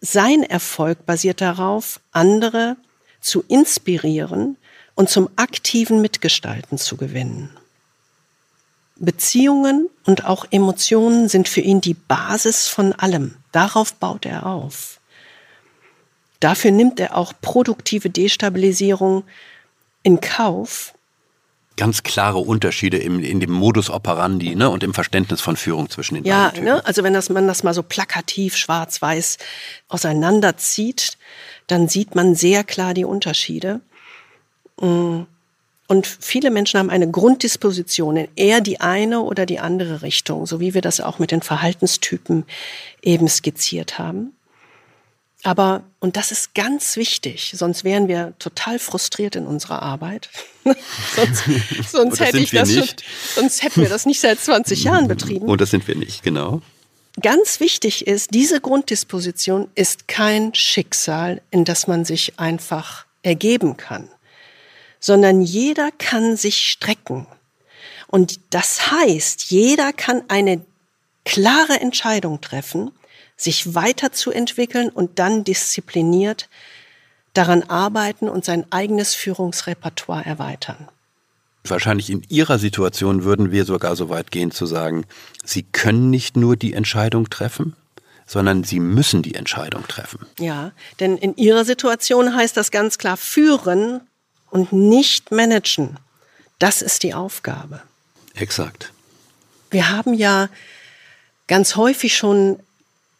[0.00, 2.76] sein Erfolg basiert darauf, andere
[3.20, 4.56] zu inspirieren
[5.00, 7.48] und zum aktiven Mitgestalten zu gewinnen.
[8.96, 13.36] Beziehungen und auch Emotionen sind für ihn die Basis von allem.
[13.50, 15.00] Darauf baut er auf.
[16.38, 19.24] Dafür nimmt er auch produktive Destabilisierung
[20.02, 20.92] in Kauf.
[21.78, 26.16] Ganz klare Unterschiede im, in dem Modus operandi ne, und im Verständnis von Führung zwischen
[26.16, 26.66] den ja, beiden.
[26.66, 29.38] Ja, ne, also wenn das, man das mal so plakativ schwarz-weiß
[29.88, 31.16] auseinanderzieht,
[31.68, 33.80] dann sieht man sehr klar die Unterschiede.
[34.80, 35.22] Mm.
[35.86, 40.60] Und viele Menschen haben eine Grunddisposition in eher die eine oder die andere Richtung, so
[40.60, 42.44] wie wir das auch mit den Verhaltenstypen
[43.02, 44.32] eben skizziert haben.
[45.42, 50.28] Aber, und das ist ganz wichtig, sonst wären wir total frustriert in unserer Arbeit.
[51.16, 51.44] sonst,
[51.90, 52.88] sonst hätte ich das schon,
[53.34, 55.46] sonst hätten wir das nicht seit 20 Jahren betrieben.
[55.46, 56.60] Und das sind wir nicht, genau.
[57.20, 64.08] Ganz wichtig ist, diese Grunddisposition ist kein Schicksal, in das man sich einfach ergeben kann,
[65.00, 67.26] sondern jeder kann sich strecken.
[68.06, 70.64] Und das heißt, jeder kann eine
[71.24, 72.92] klare Entscheidung treffen,
[73.36, 76.48] sich weiterzuentwickeln und dann diszipliniert
[77.32, 80.88] daran arbeiten und sein eigenes Führungsrepertoire erweitern.
[81.64, 85.04] Wahrscheinlich in Ihrer Situation würden wir sogar so weit gehen zu sagen,
[85.44, 87.76] Sie können nicht nur die Entscheidung treffen,
[88.26, 90.26] sondern Sie müssen die Entscheidung treffen.
[90.38, 94.00] Ja, denn in Ihrer Situation heißt das ganz klar führen
[94.50, 95.98] und nicht managen.
[96.58, 97.82] Das ist die Aufgabe.
[98.34, 98.92] Exakt.
[99.70, 100.48] Wir haben ja
[101.46, 102.58] ganz häufig schon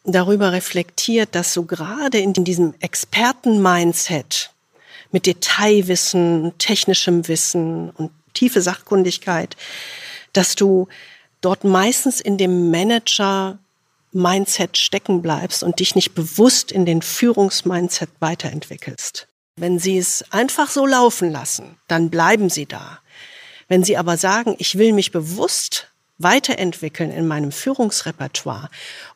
[0.03, 4.51] darüber reflektiert, dass so gerade in diesem Experten-Mindset
[5.11, 9.55] mit Detailwissen, technischem Wissen und tiefe Sachkundigkeit,
[10.33, 10.87] dass du
[11.41, 19.27] dort meistens in dem Manager-Mindset stecken bleibst und dich nicht bewusst in den Führungsmindset weiterentwickelst.
[19.55, 22.99] Wenn sie es einfach so laufen lassen, dann bleiben sie da.
[23.67, 25.87] Wenn sie aber sagen, ich will mich bewusst
[26.17, 28.69] weiterentwickeln in meinem Führungsrepertoire,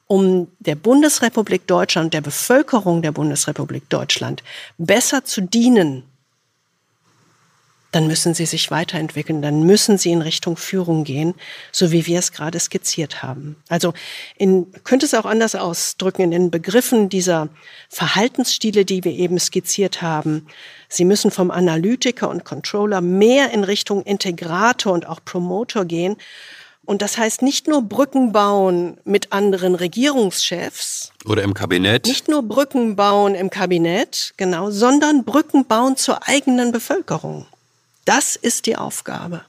[0.07, 4.43] um der Bundesrepublik Deutschland, der Bevölkerung der Bundesrepublik Deutschland
[4.77, 6.03] besser zu dienen,
[7.95, 11.33] dann müssen sie sich weiterentwickeln, dann müssen sie in Richtung Führung gehen,
[11.71, 13.55] so wie wir es gerade skizziert haben.
[13.69, 13.93] Also
[14.37, 17.47] in, könnte es auch anders ausdrücken in den Begriffen dieser
[17.89, 20.47] Verhaltensstile, die wir eben skizziert haben.
[20.89, 26.17] Sie müssen vom Analytiker und Controller mehr in Richtung Integrator und auch Promoter gehen
[26.83, 31.11] und das heißt nicht nur Brücken bauen mit anderen Regierungschefs.
[31.25, 32.05] Oder im Kabinett.
[32.05, 37.47] Nicht nur Brücken bauen im Kabinett, genau, sondern Brücken bauen zur eigenen Bevölkerung.
[38.05, 39.41] Das ist die Aufgabe.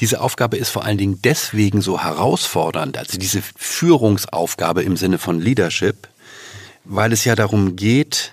[0.00, 5.40] Diese Aufgabe ist vor allen Dingen deswegen so herausfordernd, also diese Führungsaufgabe im Sinne von
[5.40, 6.08] Leadership,
[6.84, 8.32] weil es ja darum geht,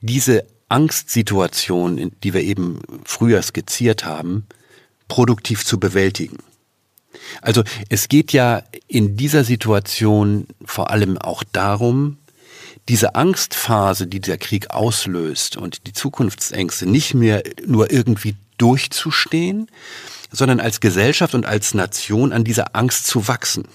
[0.00, 4.46] diese Angstsituation, die wir eben früher skizziert haben,
[5.08, 6.38] produktiv zu bewältigen.
[7.40, 12.18] Also es geht ja in dieser Situation vor allem auch darum,
[12.88, 19.70] diese Angstphase, die der Krieg auslöst und die Zukunftsängste nicht mehr nur irgendwie durchzustehen,
[20.30, 23.66] sondern als Gesellschaft und als Nation an dieser Angst zu wachsen.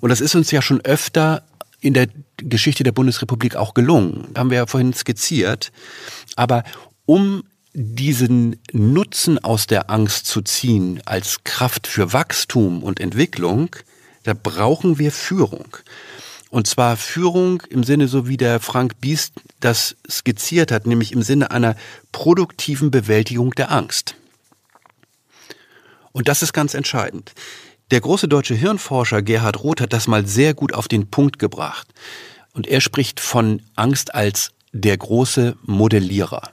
[0.00, 1.42] Und das ist uns ja schon öfter
[1.80, 2.08] in der
[2.38, 4.28] Geschichte der Bundesrepublik auch gelungen.
[4.36, 5.72] Haben wir ja vorhin skizziert.
[6.34, 6.64] Aber
[7.04, 7.42] um
[7.74, 13.76] diesen Nutzen aus der Angst zu ziehen als Kraft für Wachstum und Entwicklung,
[14.22, 15.76] da brauchen wir Führung.
[16.50, 21.22] Und zwar Führung im Sinne, so wie der Frank Biest das skizziert hat, nämlich im
[21.22, 21.76] Sinne einer
[22.12, 24.14] produktiven Bewältigung der Angst.
[26.12, 27.32] Und das ist ganz entscheidend.
[27.90, 31.88] Der große deutsche Hirnforscher Gerhard Roth hat das mal sehr gut auf den Punkt gebracht.
[32.52, 36.50] Und er spricht von Angst als der große Modellierer.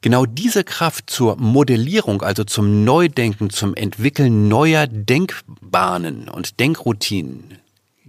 [0.00, 7.57] Genau diese Kraft zur Modellierung, also zum Neudenken, zum Entwickeln neuer Denkbahnen und Denkroutinen,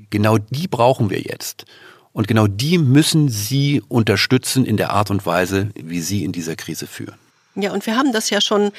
[0.09, 1.65] genau die brauchen wir jetzt.
[2.11, 6.55] Und genau die müssen Sie unterstützen in der Art und Weise, wie Sie in dieser
[6.55, 7.15] Krise führen.
[7.55, 8.71] Ja, und wir haben das ja schon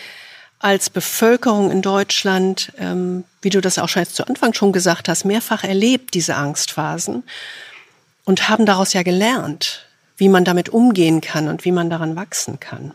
[0.59, 5.09] als Bevölkerung in Deutschland, ähm, wie du das auch schon jetzt zu Anfang schon gesagt
[5.09, 7.22] hast, mehrfach erlebt, diese Angstphasen,
[8.24, 9.87] und haben daraus ja gelernt
[10.20, 12.93] wie man damit umgehen kann und wie man daran wachsen kann.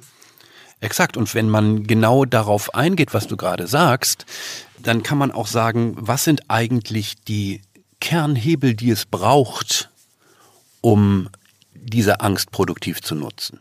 [0.79, 1.17] Exakt.
[1.17, 4.25] Und wenn man genau darauf eingeht, was du gerade sagst,
[4.77, 7.61] dann kann man auch sagen, was sind eigentlich die
[8.05, 9.89] Kernhebel, die es braucht,
[10.81, 11.27] um
[11.73, 13.59] diese Angst produktiv zu nutzen.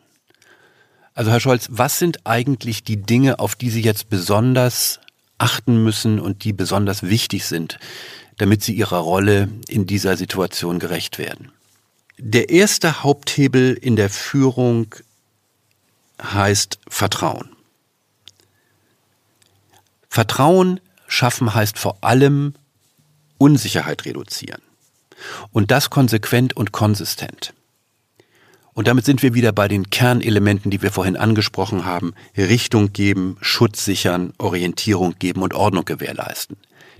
[1.14, 5.01] Also Herr Scholz, was sind eigentlich die Dinge, auf die Sie jetzt besonders
[5.38, 7.78] achten müssen und die besonders wichtig sind,
[8.36, 11.51] damit Sie Ihrer Rolle in dieser Situation gerecht werden?
[12.18, 14.95] Der erste Haupthebel in der Führung
[16.22, 17.49] heißt Vertrauen.
[20.11, 22.53] Vertrauen schaffen heißt vor allem
[23.39, 24.62] Unsicherheit reduzieren.
[25.53, 27.55] Und das konsequent und konsistent.
[28.74, 32.14] Und damit sind wir wieder bei den Kernelementen, die wir vorhin angesprochen haben.
[32.37, 36.57] Richtung geben, Schutz sichern, Orientierung geben und Ordnung gewährleisten.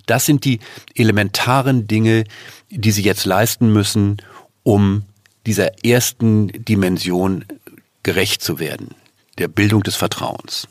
[0.07, 0.61] Das sind die
[0.95, 2.25] elementaren Dinge,
[2.71, 4.19] die Sie jetzt leisten müssen,
[4.63, 5.03] um
[5.47, 7.45] dieser ersten Dimension
[8.03, 8.95] gerecht zu werden,
[9.39, 10.69] der Bildung des Vertrauens.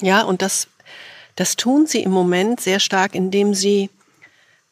[0.00, 0.68] Ja, und das,
[1.34, 3.90] das tun sie im Moment sehr stark, indem sie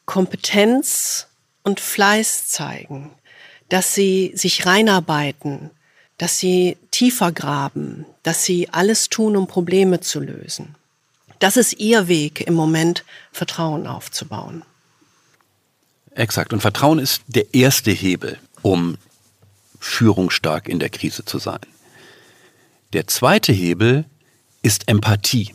[0.05, 1.27] Kompetenz
[1.63, 3.11] und Fleiß zeigen,
[3.69, 5.71] dass sie sich reinarbeiten,
[6.17, 10.75] dass sie tiefer graben, dass sie alles tun, um Probleme zu lösen.
[11.39, 14.63] Das ist ihr Weg im Moment, Vertrauen aufzubauen.
[16.11, 16.53] Exakt.
[16.53, 18.97] Und Vertrauen ist der erste Hebel, um
[19.79, 21.59] führungsstark in der Krise zu sein.
[22.93, 24.05] Der zweite Hebel
[24.61, 25.54] ist Empathie.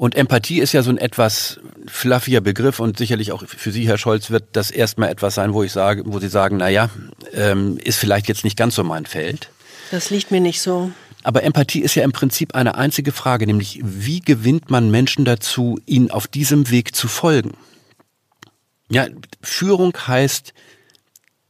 [0.00, 3.98] Und Empathie ist ja so ein etwas fluffier Begriff und sicherlich auch für Sie, Herr
[3.98, 6.88] Scholz, wird das erstmal etwas sein, wo ich sage, wo Sie sagen, naja,
[7.34, 9.50] ähm, ist vielleicht jetzt nicht ganz so mein Feld.
[9.90, 10.90] Das liegt mir nicht so.
[11.22, 15.78] Aber Empathie ist ja im Prinzip eine einzige Frage, nämlich wie gewinnt man Menschen dazu,
[15.84, 17.58] ihnen auf diesem Weg zu folgen?
[18.90, 19.06] Ja,
[19.42, 20.54] Führung heißt,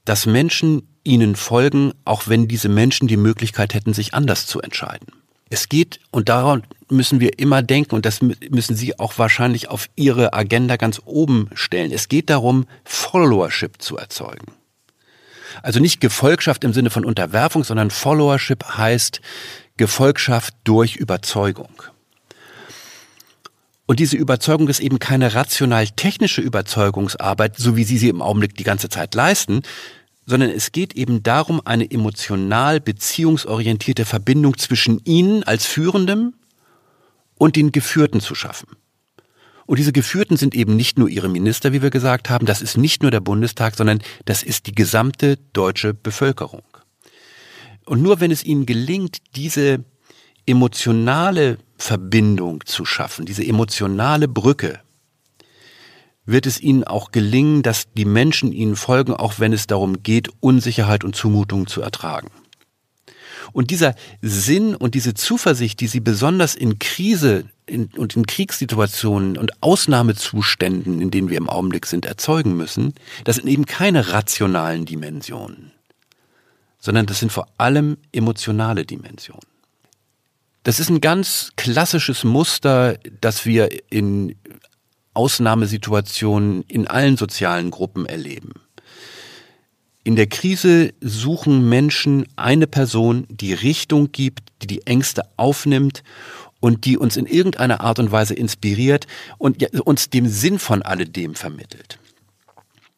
[0.04, 5.19] dass Menschen ihnen folgen, auch wenn diese Menschen die Möglichkeit hätten, sich anders zu entscheiden.
[5.50, 9.88] Es geht, und daran müssen wir immer denken, und das müssen Sie auch wahrscheinlich auf
[9.96, 11.90] Ihre Agenda ganz oben stellen.
[11.92, 14.52] Es geht darum, Followership zu erzeugen.
[15.62, 19.20] Also nicht Gefolgschaft im Sinne von Unterwerfung, sondern Followership heißt
[19.76, 21.82] Gefolgschaft durch Überzeugung.
[23.86, 28.62] Und diese Überzeugung ist eben keine rational-technische Überzeugungsarbeit, so wie Sie sie im Augenblick die
[28.62, 29.62] ganze Zeit leisten,
[30.26, 36.34] sondern es geht eben darum, eine emotional beziehungsorientierte Verbindung zwischen Ihnen als Führendem
[37.36, 38.68] und den Geführten zu schaffen.
[39.66, 42.76] Und diese Geführten sind eben nicht nur ihre Minister, wie wir gesagt haben, das ist
[42.76, 46.64] nicht nur der Bundestag, sondern das ist die gesamte deutsche Bevölkerung.
[47.86, 49.84] Und nur wenn es ihnen gelingt, diese
[50.44, 54.80] emotionale Verbindung zu schaffen, diese emotionale Brücke,
[56.30, 60.28] wird es ihnen auch gelingen, dass die Menschen ihnen folgen, auch wenn es darum geht,
[60.40, 62.30] Unsicherheit und Zumutung zu ertragen.
[63.52, 69.36] Und dieser Sinn und diese Zuversicht, die sie besonders in Krise in, und in Kriegssituationen
[69.36, 74.84] und Ausnahmezuständen, in denen wir im Augenblick sind, erzeugen müssen, das sind eben keine rationalen
[74.84, 75.72] Dimensionen,
[76.78, 79.46] sondern das sind vor allem emotionale Dimensionen.
[80.62, 84.36] Das ist ein ganz klassisches Muster, das wir in
[85.20, 88.54] Ausnahmesituationen in allen sozialen Gruppen erleben.
[90.02, 96.02] In der Krise suchen Menschen eine Person, die Richtung gibt, die die Ängste aufnimmt
[96.60, 99.06] und die uns in irgendeiner Art und Weise inspiriert
[99.36, 101.98] und uns dem Sinn von alledem vermittelt.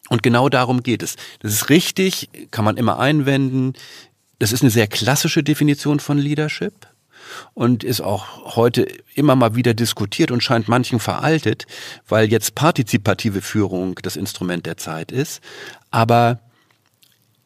[0.08, 1.16] Und genau darum geht es.
[1.40, 3.72] Das ist richtig, kann man immer einwenden.
[4.38, 6.86] Das ist eine sehr klassische Definition von Leadership
[7.54, 11.66] und ist auch heute immer mal wieder diskutiert und scheint manchen veraltet,
[12.08, 15.40] weil jetzt partizipative Führung das Instrument der Zeit ist.
[15.90, 16.40] Aber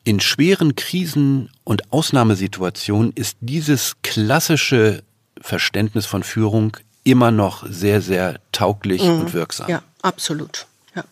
[0.04, 5.02] in schweren Krisen und Ausnahmesituationen ist dieses klassische
[5.40, 9.20] Verständnis von Führung immer noch sehr, sehr tauglich mhm.
[9.20, 9.68] und wirksam.
[9.68, 10.66] Ja, absolut.
[10.94, 11.04] Ja.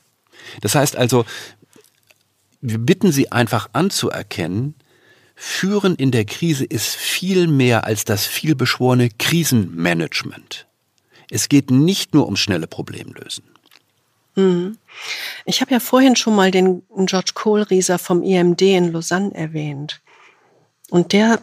[0.61, 1.25] Das heißt also,
[2.61, 4.75] wir bitten Sie einfach anzuerkennen,
[5.35, 10.67] Führen in der Krise ist viel mehr als das vielbeschworene Krisenmanagement.
[11.31, 13.45] Es geht nicht nur um schnelle Problemlösen.
[14.37, 14.79] Mhm.
[15.45, 20.01] Ich habe ja vorhin schon mal den George Kohlrieser vom IMD in Lausanne erwähnt.
[20.91, 21.41] Und der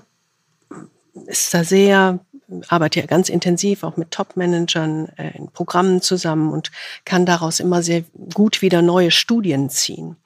[1.27, 2.19] ist da sehr
[2.67, 6.71] arbeite ja ganz intensiv auch mit Top-Managern äh, in Programmen zusammen und
[7.05, 10.17] kann daraus immer sehr gut wieder neue Studien ziehen.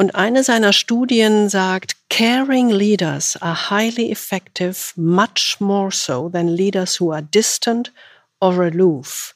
[0.00, 6.98] Und eine seiner Studien sagt, caring leaders are highly effective, much more so than leaders
[6.98, 7.92] who are distant
[8.40, 9.34] or aloof.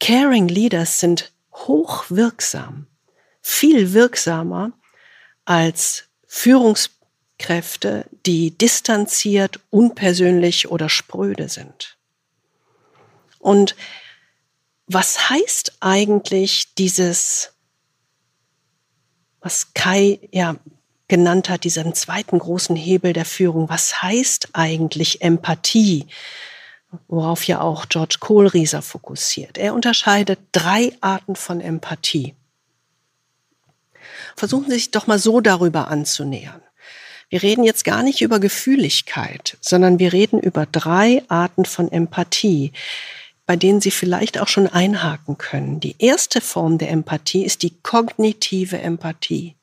[0.00, 2.86] Caring leaders sind hochwirksam,
[3.42, 4.72] viel wirksamer
[5.44, 6.88] als Führungs
[7.38, 11.98] Kräfte, die distanziert, unpersönlich oder spröde sind.
[13.38, 13.76] Und
[14.86, 17.52] was heißt eigentlich dieses,
[19.48, 20.56] was Kai ja
[21.08, 23.70] genannt hat, diesen zweiten großen Hebel der Führung?
[23.70, 26.04] Was heißt eigentlich Empathie?
[27.06, 29.56] Worauf ja auch George Kohlrieser fokussiert.
[29.56, 32.34] Er unterscheidet drei Arten von Empathie.
[34.36, 36.60] Versuchen Sie sich doch mal so darüber anzunähern.
[37.30, 42.72] Wir reden jetzt gar nicht über Gefühligkeit, sondern wir reden über drei Arten von Empathie,
[43.48, 45.80] bei denen Sie vielleicht auch schon einhaken können.
[45.80, 49.56] Die erste Form der Empathie ist die kognitive Empathie.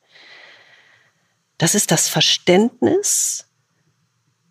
[1.56, 3.46] Das ist das Verständnis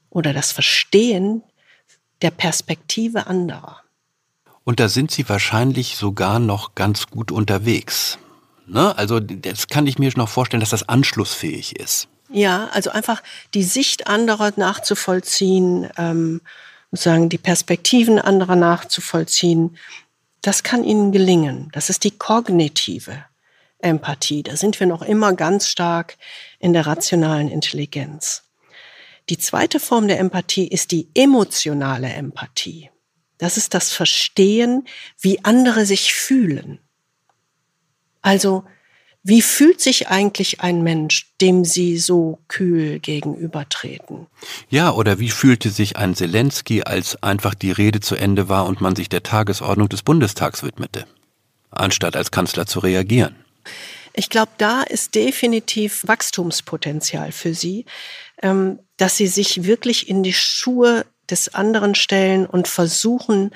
[0.10, 1.44] oder das Verstehen
[2.22, 3.82] der Perspektive anderer.
[4.64, 8.18] Und da sind Sie wahrscheinlich sogar noch ganz gut unterwegs.
[8.68, 8.98] Ne?
[8.98, 12.08] Also das kann ich mir noch vorstellen, dass das anschlussfähig ist.
[12.30, 13.22] Ja, also einfach
[13.54, 16.40] die Sicht anderer nachzuvollziehen, ähm,
[16.96, 19.78] sozusagen die Perspektiven anderer nachzuvollziehen,
[20.42, 21.70] das kann ihnen gelingen.
[21.74, 23.26] Das ist die kognitive
[23.80, 24.44] Empathie.
[24.44, 26.18] Da sind wir noch immer ganz stark
[26.60, 28.44] in der rationalen Intelligenz.
[29.30, 32.92] Die zweite Form der Empathie ist die emotionale Empathie.
[33.38, 34.88] Das ist das Verstehen,
[35.20, 36.80] wie andere sich fühlen.
[38.22, 38.64] Also
[39.28, 44.28] wie fühlt sich eigentlich ein Mensch, dem Sie so kühl gegenübertreten?
[44.70, 48.82] Ja, oder wie fühlte sich ein Zelensky, als einfach die Rede zu Ende war und
[48.82, 51.08] man sich der Tagesordnung des Bundestags widmete,
[51.72, 53.36] anstatt als Kanzler zu reagieren?
[54.14, 57.86] Ich glaube, da ist definitiv Wachstumspotenzial für Sie,
[58.44, 63.50] ähm, dass Sie sich wirklich in die Schuhe des anderen stellen und versuchen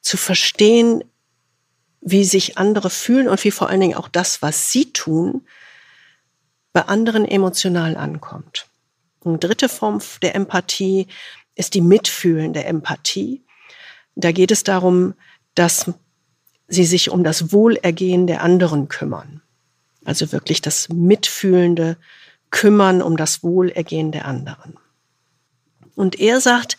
[0.00, 1.02] zu verstehen,
[2.10, 5.46] wie sich andere fühlen und wie vor allen Dingen auch das, was Sie tun,
[6.72, 8.66] bei anderen emotional ankommt.
[9.24, 11.06] Eine dritte Form der Empathie
[11.54, 13.42] ist die mitfühlende Empathie.
[14.14, 15.14] Da geht es darum,
[15.54, 15.90] dass
[16.68, 19.42] sie sich um das Wohlergehen der anderen kümmern.
[20.04, 21.96] Also wirklich das mitfühlende
[22.50, 24.78] Kümmern um das Wohlergehen der anderen.
[25.94, 26.78] Und er sagt,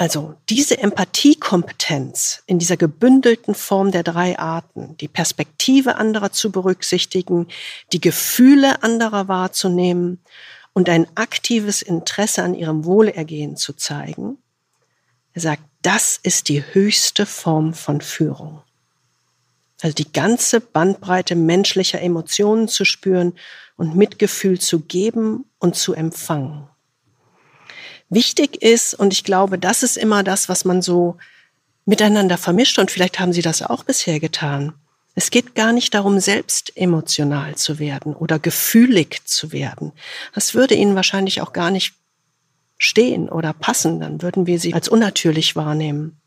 [0.00, 7.48] also diese Empathiekompetenz in dieser gebündelten Form der drei Arten, die Perspektive anderer zu berücksichtigen,
[7.92, 10.24] die Gefühle anderer wahrzunehmen
[10.72, 14.38] und ein aktives Interesse an ihrem Wohlergehen zu zeigen,
[15.34, 18.62] er sagt, das ist die höchste Form von Führung.
[19.82, 23.34] Also die ganze Bandbreite menschlicher Emotionen zu spüren
[23.76, 26.69] und Mitgefühl zu geben und zu empfangen.
[28.10, 31.16] Wichtig ist, und ich glaube, das ist immer das, was man so
[31.86, 34.74] miteinander vermischt, und vielleicht haben Sie das auch bisher getan.
[35.14, 39.92] Es geht gar nicht darum, selbst emotional zu werden oder gefühlig zu werden.
[40.34, 41.94] Das würde Ihnen wahrscheinlich auch gar nicht
[42.80, 46.18] stehen oder passen, dann würden wir sie als unnatürlich wahrnehmen.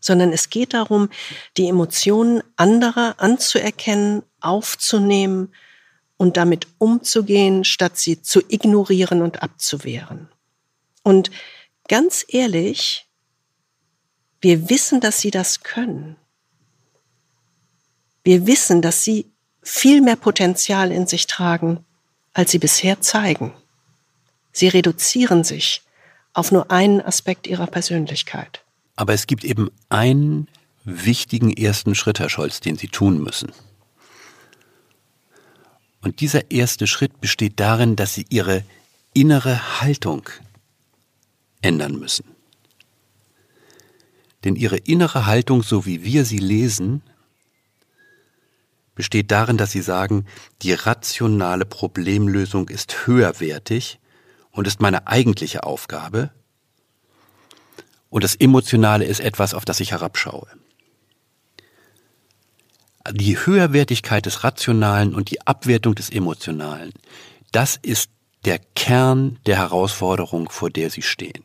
[0.00, 1.10] Sondern es geht darum,
[1.56, 5.52] die Emotionen anderer anzuerkennen, aufzunehmen
[6.16, 10.28] und damit umzugehen, statt sie zu ignorieren und abzuwehren.
[11.02, 11.30] Und
[11.88, 13.06] ganz ehrlich,
[14.40, 16.16] wir wissen, dass sie das können.
[18.24, 19.26] Wir wissen, dass sie
[19.62, 21.84] viel mehr Potenzial in sich tragen,
[22.32, 23.52] als sie bisher zeigen.
[24.52, 25.82] Sie reduzieren sich
[26.34, 28.64] auf nur einen Aspekt ihrer Persönlichkeit.
[28.96, 30.48] Aber es gibt eben einen
[30.84, 33.52] wichtigen ersten Schritt, Herr Scholz, den Sie tun müssen.
[36.00, 38.64] Und dieser erste Schritt besteht darin, dass Sie Ihre
[39.14, 40.28] innere Haltung
[41.62, 42.24] ändern müssen.
[44.44, 47.02] Denn ihre innere Haltung, so wie wir sie lesen,
[48.94, 50.26] besteht darin, dass sie sagen,
[50.62, 54.00] die rationale Problemlösung ist höherwertig
[54.50, 56.30] und ist meine eigentliche Aufgabe
[58.12, 60.46] und das Emotionale ist etwas, auf das ich herabschaue.
[63.10, 66.92] Die Höherwertigkeit des Rationalen und die Abwertung des Emotionalen,
[67.52, 68.10] das ist
[68.44, 71.42] der Kern der Herausforderung, vor der Sie stehen.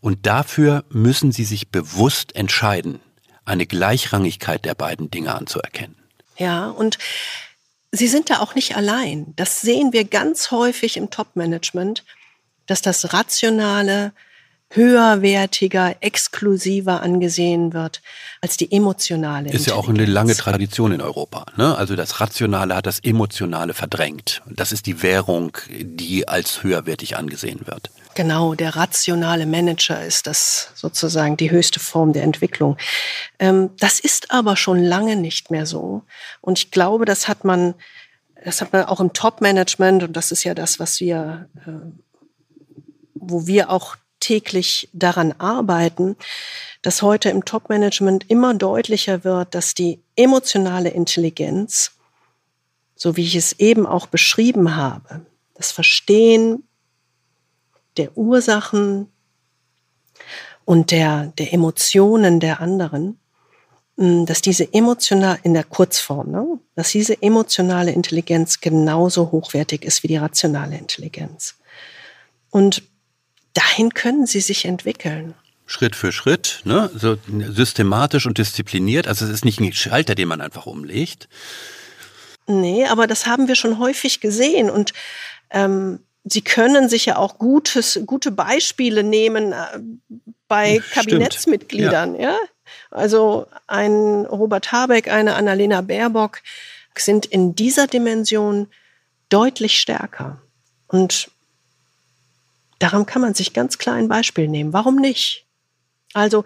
[0.00, 3.00] Und dafür müssen sie sich bewusst entscheiden,
[3.44, 5.96] eine Gleichrangigkeit der beiden Dinge anzuerkennen.
[6.36, 6.98] Ja, und
[7.92, 9.32] sie sind da auch nicht allein.
[9.36, 12.04] Das sehen wir ganz häufig im Top-Management,
[12.66, 14.12] dass das Rationale
[14.70, 18.02] höherwertiger, exklusiver angesehen wird
[18.40, 19.50] als die emotionale.
[19.50, 21.46] Ist ja auch eine lange Tradition in Europa.
[21.56, 21.76] Ne?
[21.76, 24.42] Also das Rationale hat das Emotionale verdrängt.
[24.46, 27.90] Das ist die Währung, die als höherwertig angesehen wird.
[28.16, 32.78] Genau, der rationale Manager ist das sozusagen die höchste Form der Entwicklung.
[33.38, 36.02] Ähm, das ist aber schon lange nicht mehr so.
[36.40, 37.74] Und ich glaube, das hat man,
[38.42, 41.70] das hat man auch im Top-Management und das ist ja das, was wir, äh,
[43.14, 46.16] wo wir auch täglich daran arbeiten,
[46.82, 51.92] dass heute im Top-Management immer deutlicher wird, dass die emotionale Intelligenz,
[52.94, 56.64] so wie ich es eben auch beschrieben habe, das Verstehen
[57.96, 59.10] der Ursachen
[60.64, 63.18] und der, der Emotionen der anderen,
[63.96, 70.02] mm, dass diese emotional, in der Kurzform, ne, dass diese emotionale Intelligenz genauso hochwertig ist
[70.02, 71.54] wie die rationale Intelligenz.
[72.50, 72.82] Und
[73.56, 75.34] dahin können sie sich entwickeln.
[75.66, 76.90] Schritt für Schritt, ne?
[76.94, 79.08] so systematisch und diszipliniert.
[79.08, 81.28] Also es ist nicht ein Schalter, den man einfach umlegt.
[82.46, 84.70] Nee, aber das haben wir schon häufig gesehen.
[84.70, 84.92] Und
[85.50, 89.78] ähm, Sie können sich ja auch gutes, gute Beispiele nehmen äh,
[90.48, 92.16] bei Kabinettsmitgliedern.
[92.16, 92.32] Ja.
[92.32, 92.38] ja.
[92.90, 96.42] Also ein Robert Habeck, eine Annalena Baerbock
[96.98, 98.66] sind in dieser Dimension
[99.28, 100.40] deutlich stärker.
[100.88, 101.30] Und
[102.78, 104.72] daran kann man sich ganz klar ein Beispiel nehmen.
[104.72, 105.46] Warum nicht?
[106.12, 106.44] Also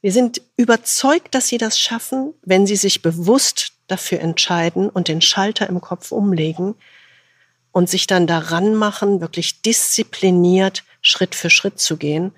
[0.00, 5.20] wir sind überzeugt, dass sie das schaffen, wenn sie sich bewusst dafür entscheiden und den
[5.20, 6.74] Schalter im Kopf umlegen,
[7.74, 12.30] und sich dann daran machen, wirklich diszipliniert Schritt für Schritt zu gehen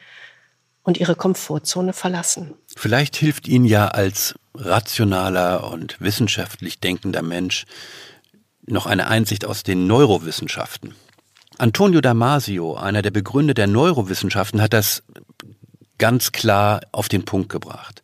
[0.82, 2.54] und ihre Komfortzone verlassen.
[2.74, 7.66] Vielleicht hilft Ihnen ja als rationaler und wissenschaftlich denkender Mensch
[8.64, 10.94] noch eine Einsicht aus den Neurowissenschaften.
[11.58, 15.02] Antonio Damasio, einer der Begründer der Neurowissenschaften, hat das
[15.98, 18.02] ganz klar auf den Punkt gebracht.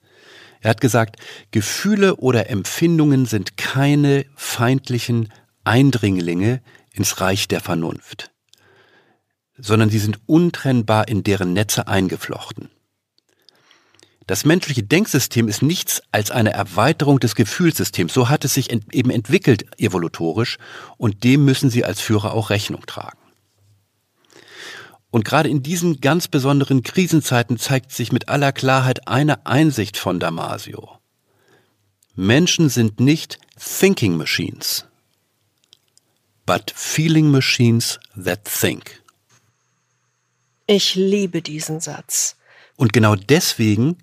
[0.61, 1.17] Er hat gesagt,
[1.51, 5.29] Gefühle oder Empfindungen sind keine feindlichen
[5.65, 8.31] Eindringlinge ins Reich der Vernunft,
[9.59, 12.71] sondern sie sind untrennbar in deren Netze eingeflochten.
[14.27, 18.15] Das menschliche Denksystem ist nichts als eine Erweiterung des Gefühlssystems.
[18.15, 20.59] So hat es sich ent eben entwickelt evolutorisch
[20.97, 23.19] und dem müssen Sie als Führer auch Rechnung tragen.
[25.13, 30.19] Und gerade in diesen ganz besonderen Krisenzeiten zeigt sich mit aller Klarheit eine Einsicht von
[30.19, 30.99] Damasio.
[32.15, 34.87] Menschen sind nicht Thinking Machines,
[36.47, 39.03] but Feeling Machines that think.
[40.67, 42.37] Ich liebe diesen Satz.
[42.77, 43.99] Und genau deswegen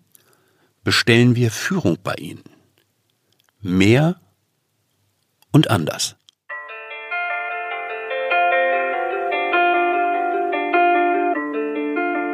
[0.84, 2.44] bestellen wir Führung bei Ihnen.
[3.62, 4.22] Mehr
[5.52, 6.19] und anders.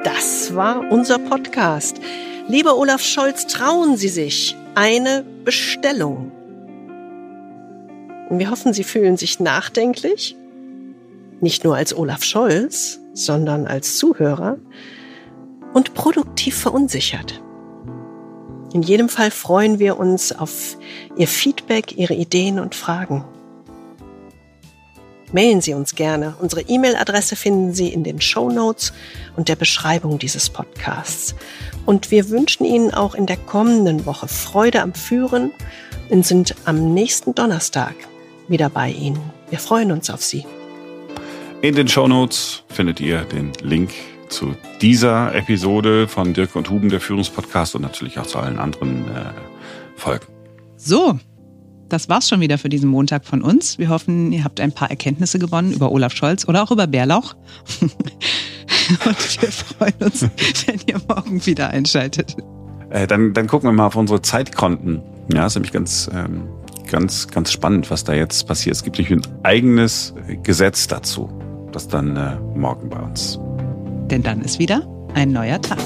[0.06, 2.00] Das war unser Podcast.
[2.48, 6.32] Lieber Olaf Scholz, trauen Sie sich eine Bestellung.
[8.30, 10.36] Wir hoffen, Sie fühlen sich nachdenklich,
[11.42, 14.60] nicht nur als Olaf Scholz, sondern als Zuhörer
[15.74, 17.42] und produktiv verunsichert.
[18.74, 20.78] In jedem Fall freuen wir uns auf
[21.18, 23.26] Ihr Feedback, Ihre Ideen und Fragen.
[25.36, 26.34] Mailen Sie uns gerne.
[26.40, 28.94] Unsere E-Mail-Adresse finden Sie in den Show Notes
[29.36, 31.36] und der Beschreibung dieses Podcasts.
[31.86, 35.52] Und wir wünschen Ihnen auch in der kommenden Woche Freude am Führen
[36.08, 37.96] und sind am nächsten Donnerstag
[38.48, 39.20] wieder bei Ihnen.
[39.50, 40.46] Wir freuen uns auf Sie.
[41.62, 43.92] In den Show Notes findet ihr den Link
[44.30, 49.06] zu dieser Episode von Dirk und Huben, der Führungspodcast und natürlich auch zu allen anderen
[49.10, 49.34] äh,
[49.98, 50.28] Folgen.
[50.78, 51.20] So,
[51.96, 53.80] das war's schon wieder für diesen Montag von uns.
[53.80, 57.36] Wir hoffen, ihr habt ein paar Erkenntnisse gewonnen über Olaf Scholz oder auch über Bärlauch.
[57.82, 60.24] Und wir freuen uns,
[60.66, 62.36] wenn ihr morgen wieder einschaltet.
[62.90, 65.02] Äh, dann, dann gucken wir mal auf unsere Zeitkonten.
[65.34, 66.50] Ja, ist nämlich ganz, ähm,
[66.92, 68.76] ganz, ganz spannend, was da jetzt passiert.
[68.76, 71.30] Es gibt nämlich ein eigenes Gesetz dazu.
[71.72, 73.40] Das dann äh, morgen bei uns.
[74.12, 75.80] Denn dann ist wieder ein neuer Tag.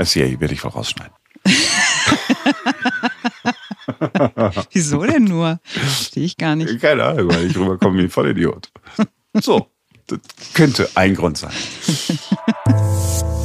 [0.00, 1.12] Das Yay werde ich vorausschneiden.
[4.72, 5.60] Wieso denn nur?
[5.62, 6.80] Verstehe ich gar nicht.
[6.80, 8.72] Keine Ahnung, weil ich rüberkomme wie ein Vollidiot.
[9.34, 9.66] So,
[10.06, 10.20] das
[10.54, 11.52] könnte ein Grund sein.